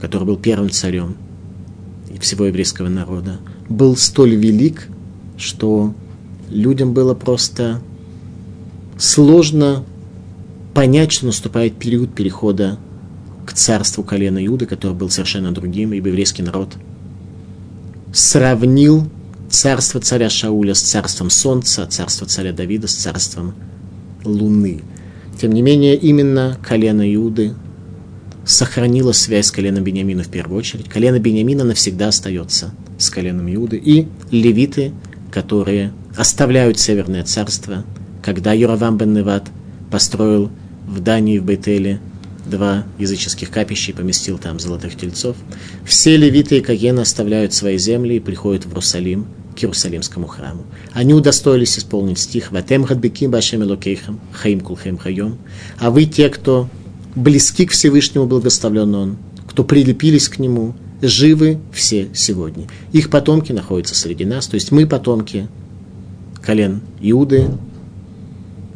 [0.00, 1.16] который был первым царем
[2.20, 4.86] всего еврейского народа, был столь велик,
[5.36, 5.92] что
[6.50, 7.82] людям было просто
[8.96, 9.82] сложно
[10.72, 12.78] понять, что наступает период перехода
[13.46, 16.76] к царству колена Иуды, который был совершенно другим, ибо еврейский народ
[18.12, 19.08] сравнил
[19.48, 23.54] царство царя Шауля с царством солнца, царство царя Давида с царством
[24.24, 24.82] луны.
[25.40, 27.54] Тем не менее, именно колено Иуды
[28.44, 30.88] сохранило связь с коленом Бениамина в первую очередь.
[30.88, 33.76] Колено Бениамина навсегда остается с коленом Иуды.
[33.76, 34.92] И левиты,
[35.30, 37.84] которые оставляют Северное царство,
[38.22, 39.48] когда Юравам бен Неват
[39.90, 40.50] построил
[40.86, 42.00] в Дании, в Бейтеле,
[42.48, 45.36] два языческих капища и поместил там золотых тельцов.
[45.84, 49.26] Все левиты и Каген оставляют свои земли и приходят в Иерусалим,
[49.56, 50.64] к Иерусалимскому храму.
[50.92, 55.38] Они удостоились исполнить стих «Ватем хадбеким башем элокейхам, хаим кулхем хайом».
[55.78, 56.68] А вы те, кто
[57.14, 59.16] близки к Всевышнему, благословлен Он,
[59.46, 62.68] кто прилепились к Нему, живы все сегодня.
[62.92, 65.48] Их потомки находятся среди нас, то есть мы потомки
[66.42, 67.48] колен Иуды,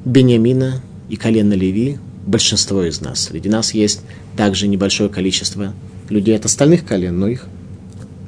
[0.04, 3.24] Бениамина и колена Леви, большинство из нас.
[3.24, 4.02] Среди нас есть
[4.36, 5.72] также небольшое количество
[6.08, 7.46] людей от остальных колен, но их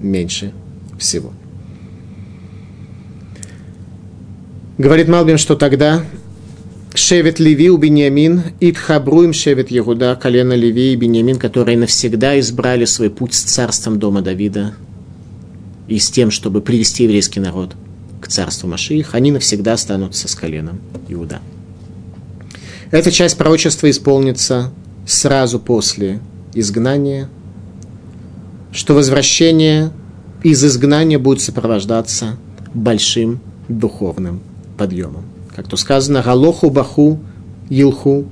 [0.01, 0.53] меньше
[0.99, 1.33] всего.
[4.79, 6.05] Говорит Малбин, что тогда
[6.95, 13.11] Шевет Леви у Бениамин, Итхабруем Шевет Егуда, колено Леви и Бениамин, которые навсегда избрали свой
[13.11, 14.75] путь с царством дома Давида
[15.89, 17.75] и с тем, чтобы привести еврейский народ
[18.21, 21.41] к царству Машиих, они навсегда останутся с коленом Иуда.
[22.93, 24.71] Эта часть пророчества исполнится
[25.07, 26.21] сразу после
[26.53, 27.31] изгнания,
[28.71, 29.91] что возвращение
[30.43, 32.37] из изгнания будет сопровождаться
[32.75, 34.41] большим духовным
[34.77, 35.25] подъемом.
[35.57, 37.19] Как то сказано, «Галоху баху
[37.71, 38.27] илху»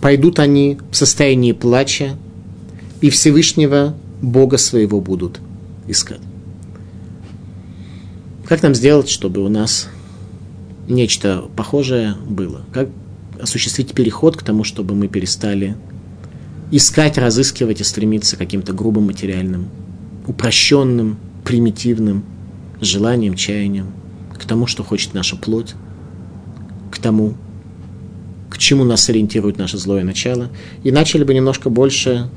[0.00, 2.16] пойдут они в состоянии плача,
[3.00, 5.40] и Всевышнего Бога своего будут
[5.88, 6.20] искать.
[8.46, 9.88] Как нам сделать, чтобы у нас
[10.86, 12.62] нечто похожее было?
[12.72, 12.88] Как
[13.42, 15.76] осуществить переход к тому, чтобы мы перестали
[16.70, 19.68] искать, разыскивать и стремиться к каким-то грубым материальным,
[20.26, 22.24] упрощенным, примитивным
[22.80, 23.92] желаниям, чаяниям,
[24.38, 25.74] к тому, что хочет наша плоть,
[26.90, 27.34] к тому,
[28.48, 30.50] к чему нас ориентирует наше злое начало,
[30.82, 32.30] и начали бы немножко больше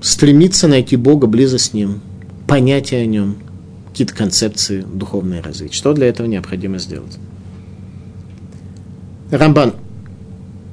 [0.00, 2.00] стремиться найти Бога, близость с Ним,
[2.46, 3.36] понятия о Нем,
[3.88, 5.74] какие-то концепции духовное развить.
[5.74, 7.18] Что для этого необходимо сделать?
[9.30, 9.74] Рамбан.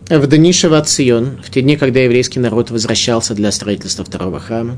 [0.10, 4.78] В Данишева Цион, в те дни, когда еврейский народ возвращался для строительства второго храма,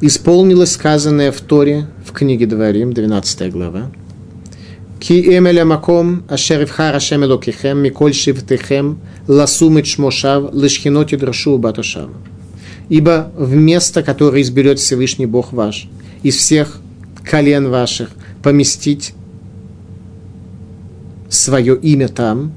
[0.00, 3.92] исполнилось сказанное в Торе в книге Дворим, 12 глава.
[4.98, 8.98] Ки эмеля маком ашер ивхар ашем элокихем миколь шивтехем
[9.28, 12.10] ласумит шмошав лишхиноти драшу батушав.
[12.88, 15.88] Ибо в место, которое изберет Всевышний Бог ваш,
[16.24, 16.80] из всех
[17.24, 18.10] колен ваших
[18.42, 19.14] поместить
[21.30, 22.52] свое имя там,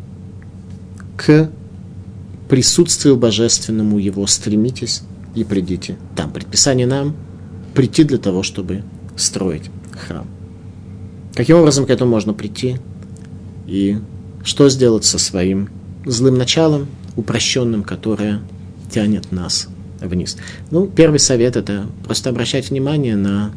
[1.16, 1.50] к
[2.50, 5.04] присутствию божественному его стремитесь
[5.36, 6.32] и придите там.
[6.32, 7.16] Предписание нам
[7.74, 8.84] прийти для того, чтобы
[9.16, 10.28] строить храм.
[11.36, 12.78] Каким образом к этому можно прийти?
[13.68, 13.98] И
[14.44, 15.70] что сделать со своим
[16.06, 18.42] злым началом, упрощенным, которое
[18.92, 19.68] тянет нас
[20.02, 20.38] вниз?
[20.72, 23.52] Ну, первый совет– это просто обращать внимание на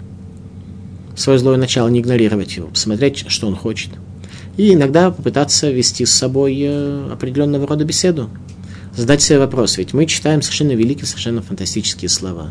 [1.16, 3.90] свое злое начало, не игнорировать его, посмотреть, что он хочет–
[4.56, 8.30] и иногда попытаться вести с собой э, определенного рода беседу.
[8.94, 12.50] Задать себе вопрос, ведь мы читаем совершенно великие, совершенно фантастические слова.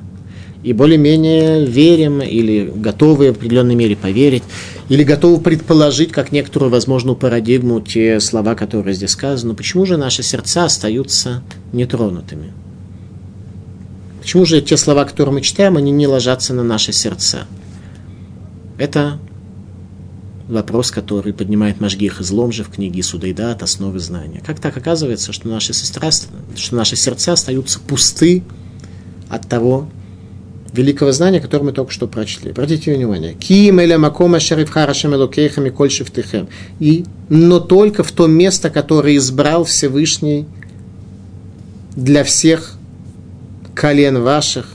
[0.62, 4.44] И более-менее верим или готовы в определенной мере поверить,
[4.90, 9.56] или готовы предположить, как некоторую возможную парадигму, те слова, которые здесь сказаны.
[9.56, 12.54] Почему же наши сердца остаются нетронутыми?
[14.22, 17.46] Почему же те слова, которые мы читаем, они не ложатся на наши сердца?
[18.78, 19.20] Это
[20.48, 24.42] вопрос, который поднимает Машгих излом же в книге Судайда от основы знания.
[24.46, 26.10] Как так оказывается, что наши, сестра,
[26.56, 28.44] что наши сердца остаются пусты
[29.30, 29.88] от того
[30.72, 32.52] великого знания, которое мы только что прочли.
[32.52, 33.34] Обратите внимание.
[33.34, 36.48] Ким эля макома шарифха рашем элокейхам и коль шифтыхем.
[36.80, 40.46] И, но только в то место, которое избрал Всевышний
[41.96, 42.76] для всех
[43.74, 44.74] колен ваших,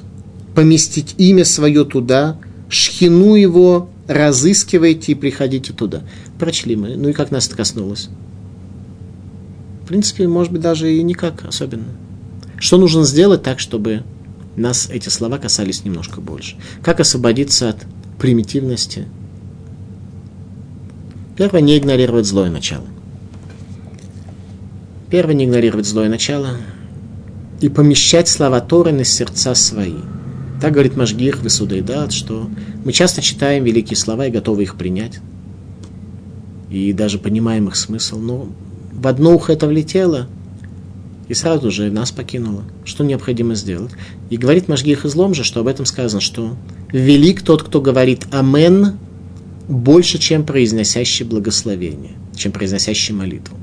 [0.54, 6.02] поместить имя свое туда, шхину его разыскивайте и приходите туда.
[6.38, 6.96] Прочли мы.
[6.96, 8.08] Ну и как нас это коснулось?
[9.84, 11.86] В принципе, может быть, даже и никак особенно.
[12.58, 14.02] Что нужно сделать так, чтобы
[14.56, 16.56] нас эти слова касались немножко больше?
[16.82, 17.86] Как освободиться от
[18.18, 19.06] примитивности?
[21.36, 22.86] Первое, не игнорировать злое начало.
[25.08, 26.56] Первое, не игнорировать злое начало
[27.60, 29.94] и помещать слова Торы на сердца свои–
[30.60, 32.50] так говорит Машгир Весудайдат, что
[32.84, 35.20] мы часто читаем великие слова и готовы их принять.
[36.70, 38.18] И даже понимаем их смысл.
[38.18, 38.48] Но
[38.92, 40.28] в одно ухо это влетело,
[41.28, 42.64] и сразу же нас покинуло.
[42.84, 43.92] Что необходимо сделать?
[44.30, 46.56] И говорит Машгих излом же, что об этом сказано, что
[46.92, 48.94] велик тот, кто говорит «Амен»
[49.68, 53.56] больше, чем произносящий благословение, чем произносящий молитву.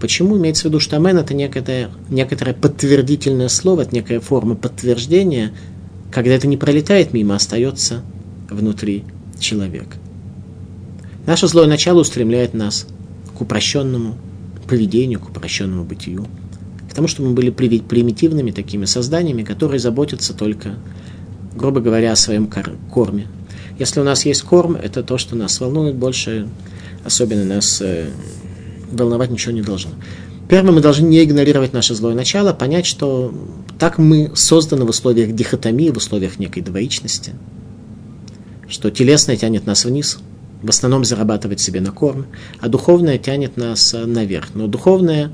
[0.00, 5.52] Почему имеется в виду, что «Амен»– это некоторое, некоторое подтвердительное слово, это некая форма подтверждения–
[6.10, 8.02] когда это не пролетает мимо, остается
[8.48, 9.04] внутри
[9.38, 9.96] человека.
[11.26, 12.86] Наше злое начало устремляет нас
[13.36, 14.16] к упрощенному
[14.66, 16.26] поведению, к упрощенному бытию,
[16.90, 20.76] к тому, чтобы мы были примитивными такими созданиями, которые заботятся только,
[21.54, 22.48] грубо говоря, о своем
[22.90, 23.26] корме.
[23.78, 26.48] Если у нас есть корм, это то, что нас волнует больше,
[27.04, 28.08] особенно нас э,
[28.90, 29.92] волновать ничего не должно.
[30.48, 33.32] Первое, мы должны не игнорировать наше злое начало, понять, что
[33.78, 37.34] так мы созданы в условиях дихотомии, в условиях некой двоичности,
[38.68, 40.18] что телесное тянет нас вниз,
[40.62, 42.26] в основном зарабатывать себе на корм,
[42.60, 44.54] а духовное тянет нас наверх.
[44.54, 45.30] Но духовное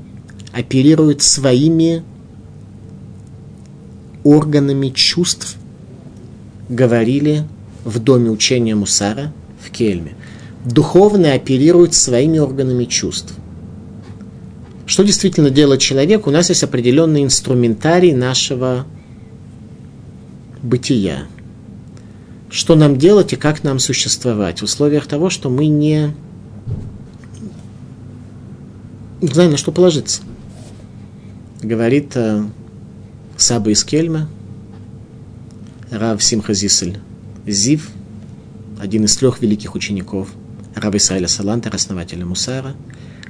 [0.53, 2.03] оперирует своими
[4.23, 5.57] органами чувств,
[6.69, 7.43] говорили
[7.83, 9.31] в доме учения Мусара
[9.61, 10.15] в Кельме.
[10.65, 13.35] духовное оперирует своими органами чувств.
[14.87, 16.27] Что действительно делает человек?
[16.27, 18.85] У нас есть определенный инструментарий нашего
[20.61, 21.27] бытия.
[22.55, 26.15] Что нам делать и как нам существовать в условиях того, что мы не,
[29.19, 30.21] не знаем, на что положиться.
[31.61, 32.45] Говорит э,
[33.35, 34.29] Саба из Кельма,
[35.91, 36.99] Рав Симхазисель
[37.45, 37.89] Зив,
[38.79, 40.29] один из трех великих учеников
[40.75, 42.73] Рава Исраиля Салантера, основателя Мусара,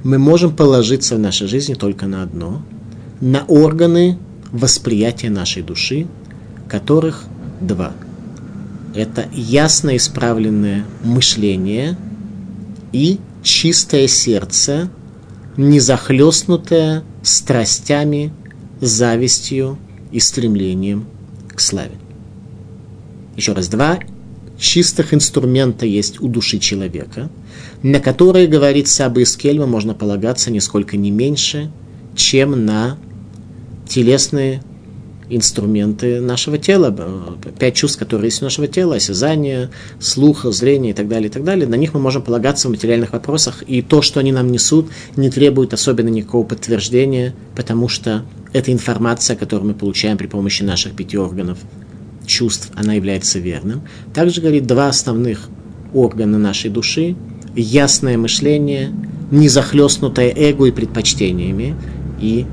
[0.04, 2.62] мы можем положиться в нашей жизни только на одно,
[3.20, 4.18] на органы
[4.52, 6.06] восприятия нашей души,
[6.68, 7.24] которых
[7.60, 7.92] два.
[8.96, 11.98] Это ясно исправленное мышление
[12.92, 14.88] и чистое сердце,
[15.58, 18.32] не захлестнутое страстями,
[18.80, 19.78] завистью
[20.12, 21.06] и стремлением
[21.54, 21.98] к славе.
[23.36, 23.98] Еще раз, два
[24.58, 27.28] чистых инструмента есть у души человека,
[27.82, 31.70] на которые, говорит Саба из Кельма, можно полагаться нисколько не меньше,
[32.14, 32.96] чем на
[33.86, 34.62] телесные
[35.28, 36.94] инструменты нашего тела,
[37.58, 41.44] пять чувств, которые есть у нашего тела, осязание, слух, зрение и так далее, и так
[41.44, 44.88] далее, на них мы можем полагаться в материальных вопросах, и то, что они нам несут,
[45.16, 50.94] не требует особенно никакого подтверждения, потому что это информация, которую мы получаем при помощи наших
[50.94, 51.58] пяти органов
[52.26, 53.82] чувств, она является верным.
[54.14, 55.48] Также, говорит, два основных
[55.94, 57.16] органа нашей души,
[57.54, 58.92] ясное мышление,
[59.30, 61.74] не захлестнутое эго и предпочтениями,
[62.20, 62.46] и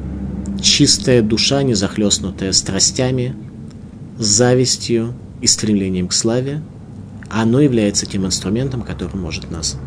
[0.63, 3.35] чистая душа, не захлестнутая страстями,
[4.17, 6.61] завистью и стремлением к славе,
[7.29, 9.77] оно является тем инструментом, который может нас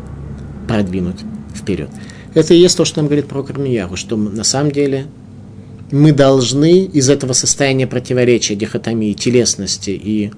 [0.67, 1.19] продвинуть
[1.55, 1.89] вперед.
[2.33, 5.07] Это и есть то, что нам говорит про Кармияру, что на самом деле
[5.91, 10.31] мы должны из этого состояния противоречия, дихотомии, телесности и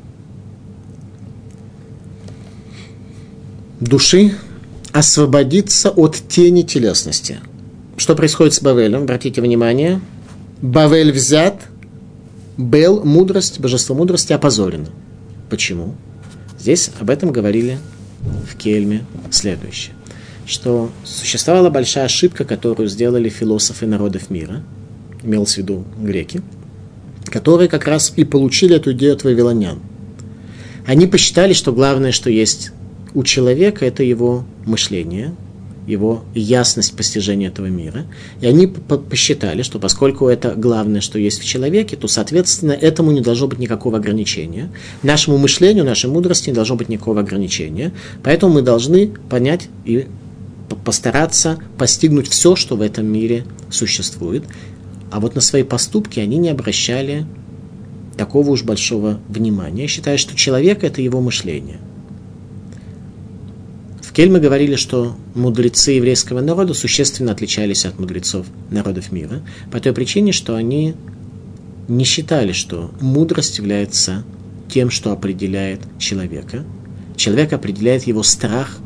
[3.80, 4.36] души
[4.92, 7.40] освободиться от тени телесности.
[7.98, 9.04] Что происходит с Бавелем?
[9.04, 10.00] Обратите внимание–
[10.62, 11.68] Бавель взят,
[12.58, 14.90] Бел, мудрость, божество мудрости опозорено.
[15.50, 15.96] Почему?
[16.60, 17.78] Здесь об этом говорили
[18.20, 19.96] в Кельме следующее.
[20.46, 24.62] Что существовала большая ошибка, которую сделали философы народов мира,
[25.24, 26.42] имелось в виду греки,
[27.26, 29.80] которые как раз и получили эту идею от вавилонян.
[30.86, 32.72] Они посчитали, что главное, что есть
[33.14, 35.34] у человека, это его мышление–
[35.90, 38.06] его ясность постижения этого мира.
[38.42, 43.22] И они посчитали, что поскольку это главное, что есть в человеке, то, соответственно, этому не
[43.22, 44.72] должно быть никакого ограничения.
[45.02, 47.92] Нашему мышлению, нашей мудрости не должно быть никакого ограничения.
[48.24, 50.06] Поэтому мы должны понять и
[50.86, 54.44] постараться постигнуть все, что в этом мире существует.
[55.12, 57.26] А вот на свои поступки они не обращали
[58.16, 61.78] такого уж большого внимания, считая, что человек– это его мышление–
[64.10, 69.80] в Кель мы говорили, что мудрецы еврейского народа существенно отличались от мудрецов народов мира, по
[69.80, 70.96] той причине, что они
[71.88, 74.24] не считали, что мудрость является
[74.68, 76.66] тем, что определяет человека.
[77.18, 78.80] Человек определяет его страх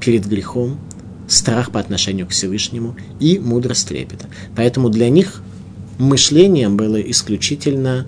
[0.00, 0.78] перед грехом,
[1.26, 4.28] страх по отношению к Всевышнему и мудрость трепета.
[4.54, 5.42] Поэтому для них
[5.98, 8.06] мышлением было исключительно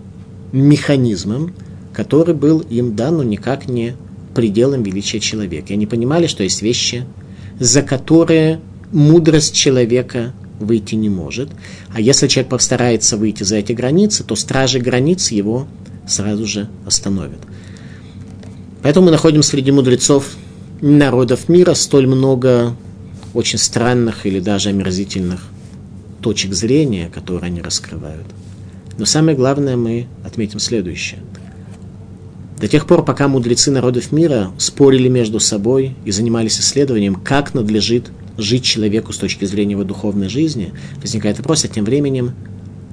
[0.52, 1.52] механизмом,
[1.92, 3.96] который был им дан, но никак не
[4.34, 5.68] пределом величия человека.
[5.70, 7.04] И они понимали, что есть вещи,
[7.58, 8.60] за которые
[8.92, 11.50] мудрость человека выйти не может.
[11.92, 15.66] А если человек постарается выйти за эти границы, то стражи границ его
[16.06, 17.40] сразу же остановят.
[18.82, 20.36] Поэтому мы находим среди мудрецов
[20.80, 22.76] народов мира столь много
[23.34, 25.42] очень странных или даже омерзительных
[26.20, 28.26] точек зрения, которые они раскрывают.
[28.98, 31.20] Но самое главное мы отметим следующее–
[32.60, 38.12] до тех пор, пока мудрецы народов мира спорили между собой и занимались исследованием, как надлежит
[38.36, 42.32] жить человеку с точки зрения его духовной жизни, возникает вопрос, а тем временем,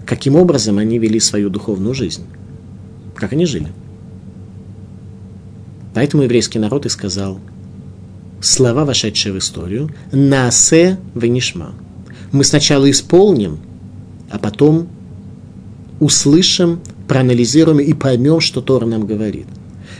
[0.05, 2.23] каким образом они вели свою духовную жизнь,
[3.15, 3.67] как они жили.
[5.93, 7.39] Поэтому еврейский народ и сказал
[8.39, 11.73] слова, вошедшие в историю, «Насе венишма».
[12.31, 13.59] Мы сначала исполним,
[14.29, 14.87] а потом
[15.99, 19.47] услышим, проанализируем и поймем, что Тора нам говорит.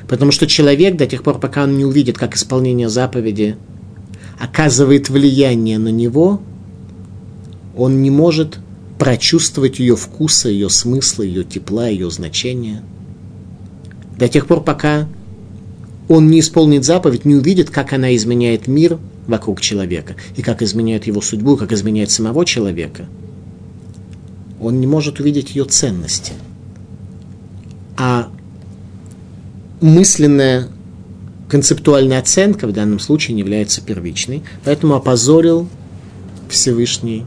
[0.07, 3.57] Потому что человек до тех пор, пока он не увидит, как исполнение заповеди
[4.39, 6.41] оказывает влияние на него,
[7.75, 8.59] он не может
[8.99, 12.83] прочувствовать ее вкуса, ее смысла, ее тепла, ее значения.
[14.17, 15.07] До тех пор, пока
[16.07, 18.97] он не исполнит заповедь, не увидит, как она изменяет мир
[19.27, 23.05] вокруг человека, и как изменяет его судьбу, как изменяет самого человека,
[24.59, 26.33] он не может увидеть ее ценности.
[27.97, 28.29] А
[29.81, 30.67] мысленное
[31.49, 35.67] концептуальная оценка в данном случае не является первичной, поэтому опозорил
[36.49, 37.25] Всевышний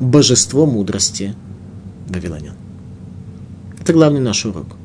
[0.00, 1.34] божество мудрости
[2.08, 2.54] Вавилонян.
[3.80, 4.76] Это главный наш урок.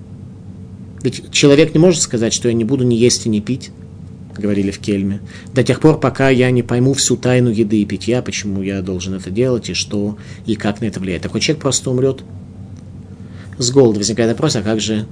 [1.01, 3.71] Ведь человек не может сказать, что я не буду ни есть и ни пить,
[4.37, 5.21] говорили в Кельме,
[5.53, 9.13] до тех пор, пока я не пойму всю тайну еды и питья, почему я должен
[9.13, 11.23] это делать, и что, и как на это влияет.
[11.23, 12.23] Такой человек просто умрет
[13.59, 13.99] с голода.
[13.99, 15.05] Возникает вопрос, а как же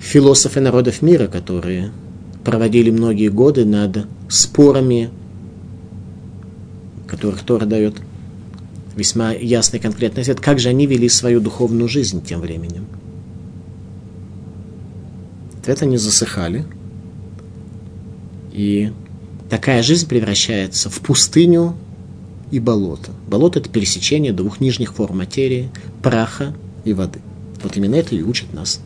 [0.00, 1.92] философы народов мира, которые
[2.44, 5.10] проводили многие годы над спорами,
[7.06, 7.96] которых Тора дает
[8.96, 12.86] весьма ясный конкретный ответ, как же они вели свою духовную жизнь тем временем.
[15.60, 16.64] Ответ они засыхали–
[18.58, 18.92] и
[19.48, 21.76] такая жизнь превращается в пустыню
[22.50, 23.12] и болото.
[23.28, 25.70] Болото– это пересечение двух нижних форм материи,
[26.02, 27.20] праха и воды.
[27.62, 28.80] Вот именно это и учит нас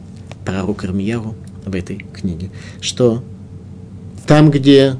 [0.44, 2.50] пророк Ирмияру в этой книге,
[2.80, 3.22] что
[4.26, 4.96] там, где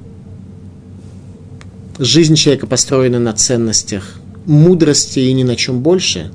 [1.99, 6.33] жизнь человека построена на ценностях мудрости и ни на чем больше,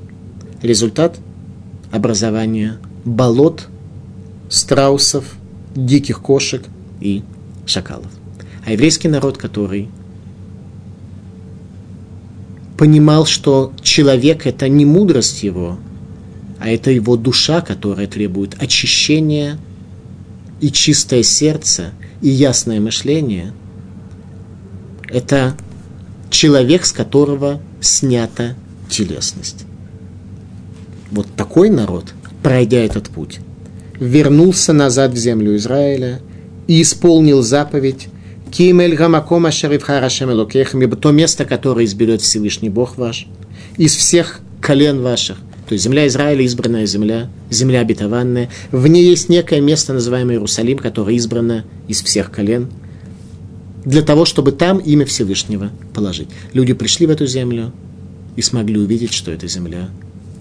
[0.62, 1.18] результат
[1.90, 3.68] образования болот,
[4.48, 5.34] страусов,
[5.74, 6.64] диких кошек
[7.00, 7.22] и
[7.66, 8.10] шакалов.
[8.64, 9.88] А еврейский народ, который
[12.76, 15.78] понимал, что человек– это не мудрость его,
[16.58, 19.58] а это его душа, которая требует очищения
[20.60, 23.52] и чистое сердце, и ясное мышление.
[25.08, 25.56] Это
[26.30, 28.54] человек, с которого снята
[28.88, 29.64] телесность.
[31.10, 33.38] Вот такой народ, пройдя этот путь,
[33.98, 36.20] вернулся назад в землю Израиля
[36.66, 38.08] и исполнил заповедь
[38.50, 43.26] Кимель гамакома шарифха рашем элокехам, ибо то место, которое изберет Всевышний Бог ваш,
[43.76, 45.38] из всех колен ваших,
[45.68, 48.48] то есть земля Израиля избранная земля, земля обетованная.
[48.72, 52.68] В ней есть некое место, называемое Иерусалим, которое избрано из всех колен,
[53.84, 56.28] для того, чтобы там имя Всевышнего положить.
[56.54, 57.72] Люди пришли в эту землю
[58.34, 59.90] и смогли увидеть, что эта земля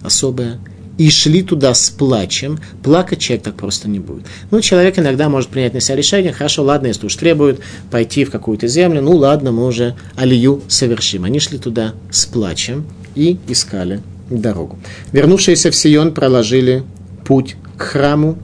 [0.01, 0.59] особая,
[0.97, 4.25] и шли туда с плачем, плакать человек так просто не будет.
[4.49, 7.59] Ну, человек иногда может принять на себя решение, хорошо, ладно, если уж требует
[7.91, 11.25] пойти в какую-то землю, ну ладно, мы уже алию совершим.
[11.25, 14.78] Они шли туда с плачем и искали дорогу.
[15.11, 16.84] Вернувшиеся в Сион проложили
[17.25, 18.38] путь к храму.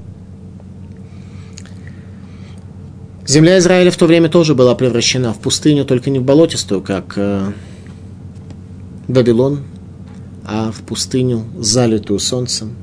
[3.25, 7.13] Земля Израиля в то время тоже была превращена в пустыню, только не в болотистую, как
[7.15, 7.51] э,
[9.07, 9.61] Вавилон,
[10.45, 12.75] а в пустыню, залитую солнцем,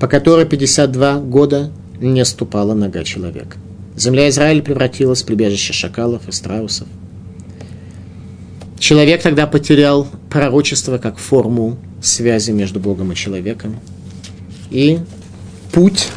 [0.00, 1.70] по которой 52 года
[2.00, 3.58] не ступала нога человека.
[3.96, 6.88] Земля Израиля превратилась в прибежище шакалов и страусов.
[8.78, 13.78] Человек тогда потерял пророчество как форму связи между Богом и человеком.
[14.70, 14.98] И
[15.72, 16.08] путь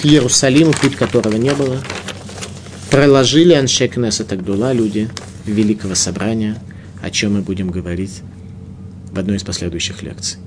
[0.00, 1.78] к Иерусалиму, путь которого не было,
[2.90, 5.08] проложили Аншек Несет люди
[5.46, 6.56] Великого Собрания,
[7.02, 8.22] о чем мы будем говорить
[9.12, 10.38] в одной из последующих лекций.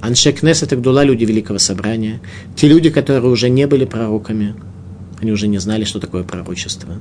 [0.00, 2.20] Аншекнес– это Гдула, люди Великого Собрания.
[2.56, 4.56] Те люди, которые уже не были пророками,
[5.20, 7.00] они уже не знали, что такое пророчество.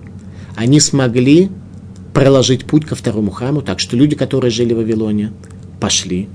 [0.55, 1.49] Они смогли
[2.13, 5.33] проложить путь ко второму храму, так что люди, которые жили в Вавилоне,
[5.79, 6.29] пошли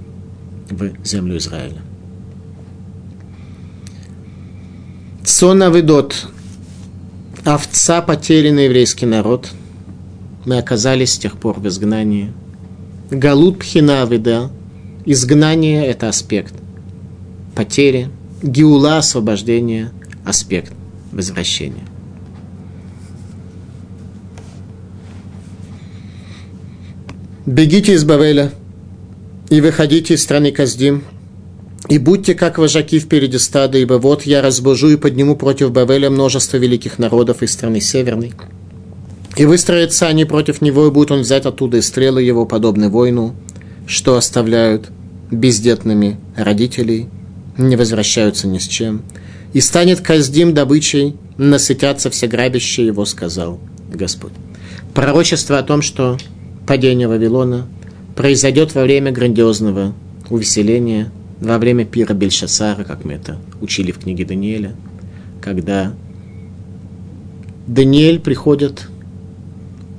[0.71, 1.81] в землю Израиля.
[5.25, 6.29] Цона Ведот,
[7.45, 9.51] овца потерянный еврейский народ.
[10.45, 12.33] Мы оказались с тех пор в изгнании.
[13.11, 14.51] Галут Пхина Веда,
[15.09, 16.53] Изгнание– это аспект
[17.55, 18.11] потери,
[18.43, 19.93] гиула– освобождение,
[20.25, 20.73] аспект
[21.13, 21.85] возвращения.
[27.47, 28.51] Бегите из Бавеля
[29.51, 31.05] и выходите из страны Каздим,
[31.89, 36.57] и будьте как вожаки впереди стада, ибо вот я разбужу и подниму против Бавеля множество
[36.57, 38.33] великих народов из страны Северной.
[39.37, 43.35] И выстроятся они против него, и будет он взять оттуда и стрелы его, подобны войну,
[43.87, 44.89] что оставляют
[45.31, 47.09] бездетными родителей,
[47.57, 49.03] не возвращаются ни с чем.
[49.53, 53.61] И станет каздим добычей, насытятся все грабящие его, сказал
[53.93, 54.33] Господь.
[54.95, 56.19] Пророчество о том, что
[56.67, 57.67] падение Вавилона
[58.17, 59.95] произойдет во время грандиозного
[60.31, 64.75] увеселения, во время пира Бельшасара, как мы это учили в книге Даниэля,
[65.41, 65.93] когда
[67.67, 68.89] Даниэль приходит,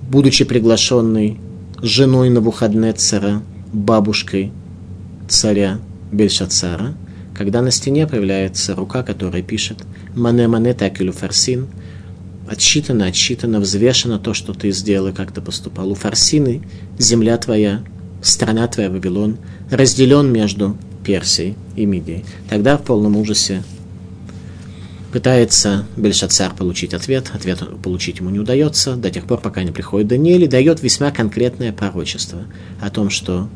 [0.10, 1.40] будучи приглашенный
[1.82, 4.52] женой на выходные цара, бабушкой
[5.28, 5.80] царя
[6.12, 6.96] Бельшацара,
[7.36, 9.84] когда на стене появляется рука, которая пишет
[10.16, 11.68] «Мане-мане такилю фарсин»,
[12.50, 15.92] отсчитано, отсчитано, взвешено то, что ты сделал и как ты поступал.
[15.92, 16.64] У Фарсины
[16.98, 17.84] земля твоя,
[18.22, 19.38] страна твоя, Вавилон,
[19.70, 22.26] разделен между Персией и Мидией.
[22.50, 23.64] Тогда в полном ужасе
[25.12, 30.10] Пытается Бельшацар получить ответ, ответ получить ему не удается, до тех пор, пока не приходит
[30.10, 32.42] Даниэль и дает весьма конкретное пророчество
[32.82, 33.50] о том, что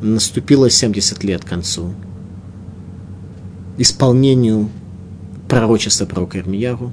[0.00, 1.94] наступило 70 лет к концу
[3.76, 4.70] исполнению
[5.46, 6.90] пророчества пророка Ирмияру.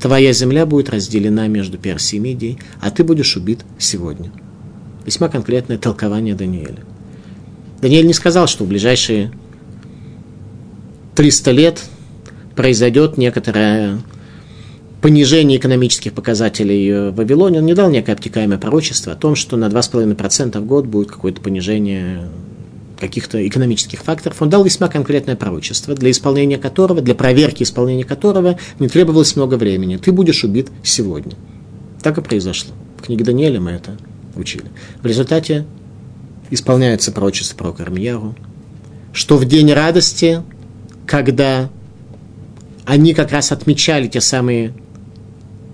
[0.00, 4.32] Твоя земля будет разделена между Персией и Мидией, а ты будешь убит сегодня.
[5.04, 6.84] Весьма конкретное толкование Даниэля.
[7.80, 9.32] Даниэль не сказал, что в ближайшие
[11.16, 11.82] 300 лет
[12.54, 13.98] произойдет некоторое
[15.00, 19.66] понижение экономических показателей в Вавилоне, он не дал некое обтекаемое пророчество о том, что на
[19.66, 22.28] 2,5% в год будет какое-то понижение
[23.00, 24.40] каких-то экономических факторов.
[24.40, 29.56] Он дал весьма конкретное пророчество, для исполнения которого, для проверки исполнения которого не требовалось много
[29.56, 29.96] времени.
[29.96, 31.32] Ты будешь убит сегодня.
[32.00, 32.72] Так и произошло.
[32.96, 33.96] В книге Даниэля мы это
[34.36, 34.66] учили.
[35.02, 35.66] В результате
[36.50, 38.34] исполняется пророчество про Кармияру,
[39.12, 40.42] что в день радости,
[41.06, 41.70] когда
[42.84, 44.74] они как раз отмечали те самые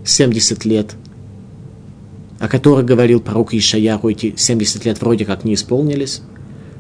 [0.05, 0.95] 70 лет,
[2.39, 6.23] о которых говорил пророк Ишаяру, эти 70 лет вроде как не исполнились,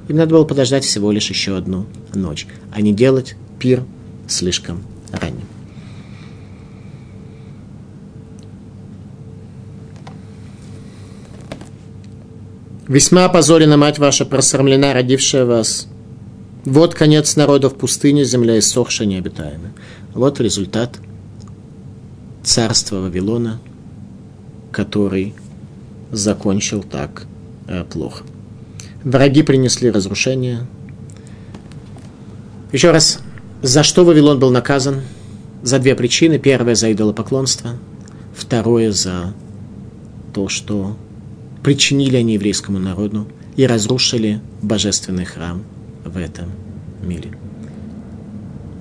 [0.09, 3.85] им надо было подождать всего лишь еще одну ночь, а не делать пир
[4.27, 5.58] слишком ранним.
[12.89, 15.89] Весьма опозорена мать ваша, просрамлена, родившая вас.
[16.65, 19.73] Вот конец народа в пустыне, земля иссохшая, необитаемая.
[20.15, 20.99] Вот результат
[22.43, 23.61] царства Вавилона,
[24.73, 25.35] который
[26.11, 27.27] закончил так
[27.67, 28.25] э, плохо.
[29.05, 30.67] Враги принесли разрушение.
[32.73, 33.21] Еще раз,
[33.61, 35.03] за что Вавилон был наказан?
[35.63, 36.39] За две причины.
[36.39, 37.73] Первое за идолопоклонство,
[38.35, 39.35] второе за
[40.33, 40.97] то, что
[41.69, 45.63] причинили они еврейскому народу и разрушили божественный храм
[46.03, 46.51] в этом
[47.03, 47.33] мире.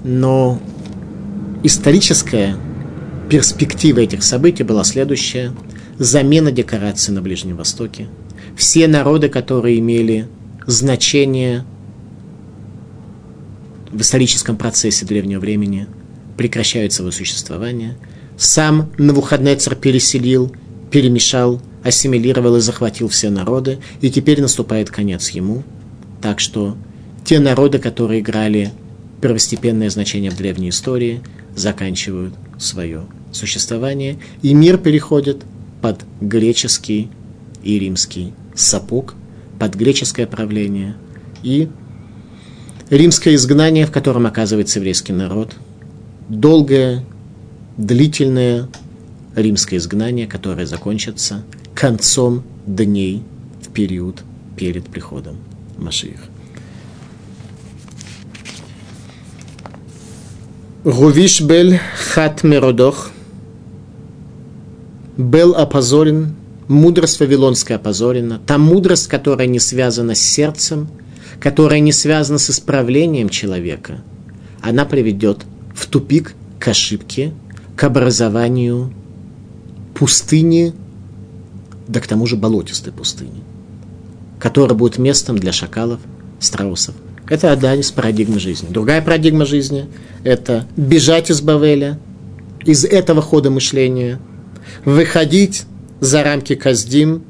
[0.06, 0.62] Но
[1.64, 2.56] историческая
[3.30, 5.52] перспектива этих событий была следующая.
[6.00, 8.08] Замена декораций на Ближнем Востоке.
[8.56, 10.30] Все народы, которые имели
[10.66, 11.66] значение
[13.92, 15.88] в историческом процессе древнего времени,
[16.38, 17.98] прекращают свое существование.
[18.38, 20.56] Сам Навуходнецер переселил,
[20.90, 25.64] перемешал, ассимилировал и захватил все народы, и теперь наступает конец ему.
[26.22, 26.76] Так что
[27.24, 28.72] те народы, которые играли
[29.22, 31.22] первостепенное значение в древней истории,
[31.56, 35.44] заканчивают свое существование, и мир переходит
[35.82, 37.10] под греческий
[37.64, 39.16] и римский сапог,
[39.60, 40.96] под греческое правление
[41.42, 41.70] и
[42.90, 45.56] римское изгнание, в котором оказывается еврейский народ,
[46.30, 47.04] долгое,
[47.78, 48.68] длительное
[49.36, 51.44] римское изгнание, которое закончится
[51.78, 53.22] концом дней
[53.62, 54.24] в период
[54.56, 55.38] перед приходом
[55.78, 56.20] Машиих.
[60.84, 61.80] Гувиш Бель
[62.14, 63.12] Хат Меродох
[65.18, 66.36] был опозорен,
[66.68, 70.88] мудрость вавилонская опозорена, та мудрость, которая не связана с сердцем,
[71.40, 74.02] которая не связана с исправлением человека,
[74.62, 77.34] она приведет в тупик к ошибке,
[77.76, 78.92] к образованию
[79.94, 80.74] пустыни,
[81.88, 83.44] да к тому же болотистой пустыни,
[84.40, 86.00] которая будет местом для шакалов,
[86.40, 86.96] страусов
[87.30, 88.68] это одна из парадигм жизни.
[88.70, 89.88] Другая парадигма жизни–
[90.24, 92.00] это бежать из Бавеля,
[92.64, 94.20] из этого хода мышления,
[94.86, 95.66] выходить
[96.00, 97.24] за рамки Каздим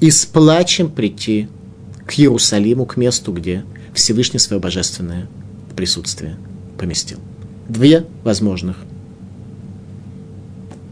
[0.00, 1.48] и с плачем прийти
[2.06, 3.64] к Иерусалиму, к месту, где
[3.94, 5.28] Всевышний свое божественное
[5.76, 6.36] присутствие
[6.78, 7.18] поместил.
[7.68, 8.76] Две возможных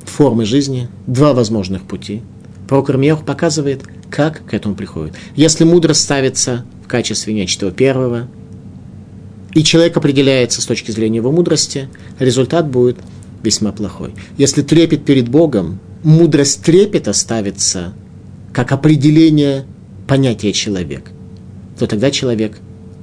[0.05, 2.23] формы жизни, два возможных пути.
[2.69, 5.15] Пророк Ирмияху показывает, как к этому приходит.
[5.35, 8.29] Если мудрость ставится в качестве нечто первого,
[9.55, 11.89] и человек определяется с точки зрения его мудрости,
[12.19, 12.99] результат будет
[13.43, 14.15] весьма плохой.
[14.37, 17.95] Если трепет перед Богом, мудрость трепета ставится
[18.53, 19.65] как определение
[20.07, 21.11] понятия человек,
[21.79, 22.59] то тогда человек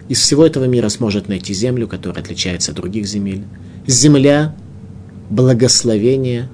[0.09, 3.43] из всего этого мира сможет найти землю, которая отличается от других земель.
[3.87, 4.55] Земля
[5.29, 6.49] благословения,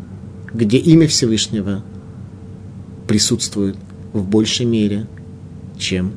[0.53, 1.83] где имя Всевышнего
[3.09, 3.75] присутствует
[4.13, 5.07] в большей мере,
[5.79, 6.13] чем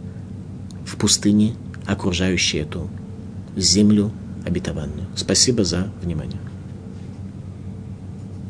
[0.85, 1.55] в пустыне,
[1.87, 2.87] окружающей эту
[3.57, 4.11] землю
[4.45, 5.07] обетованную.
[5.17, 6.39] Спасибо за внимание.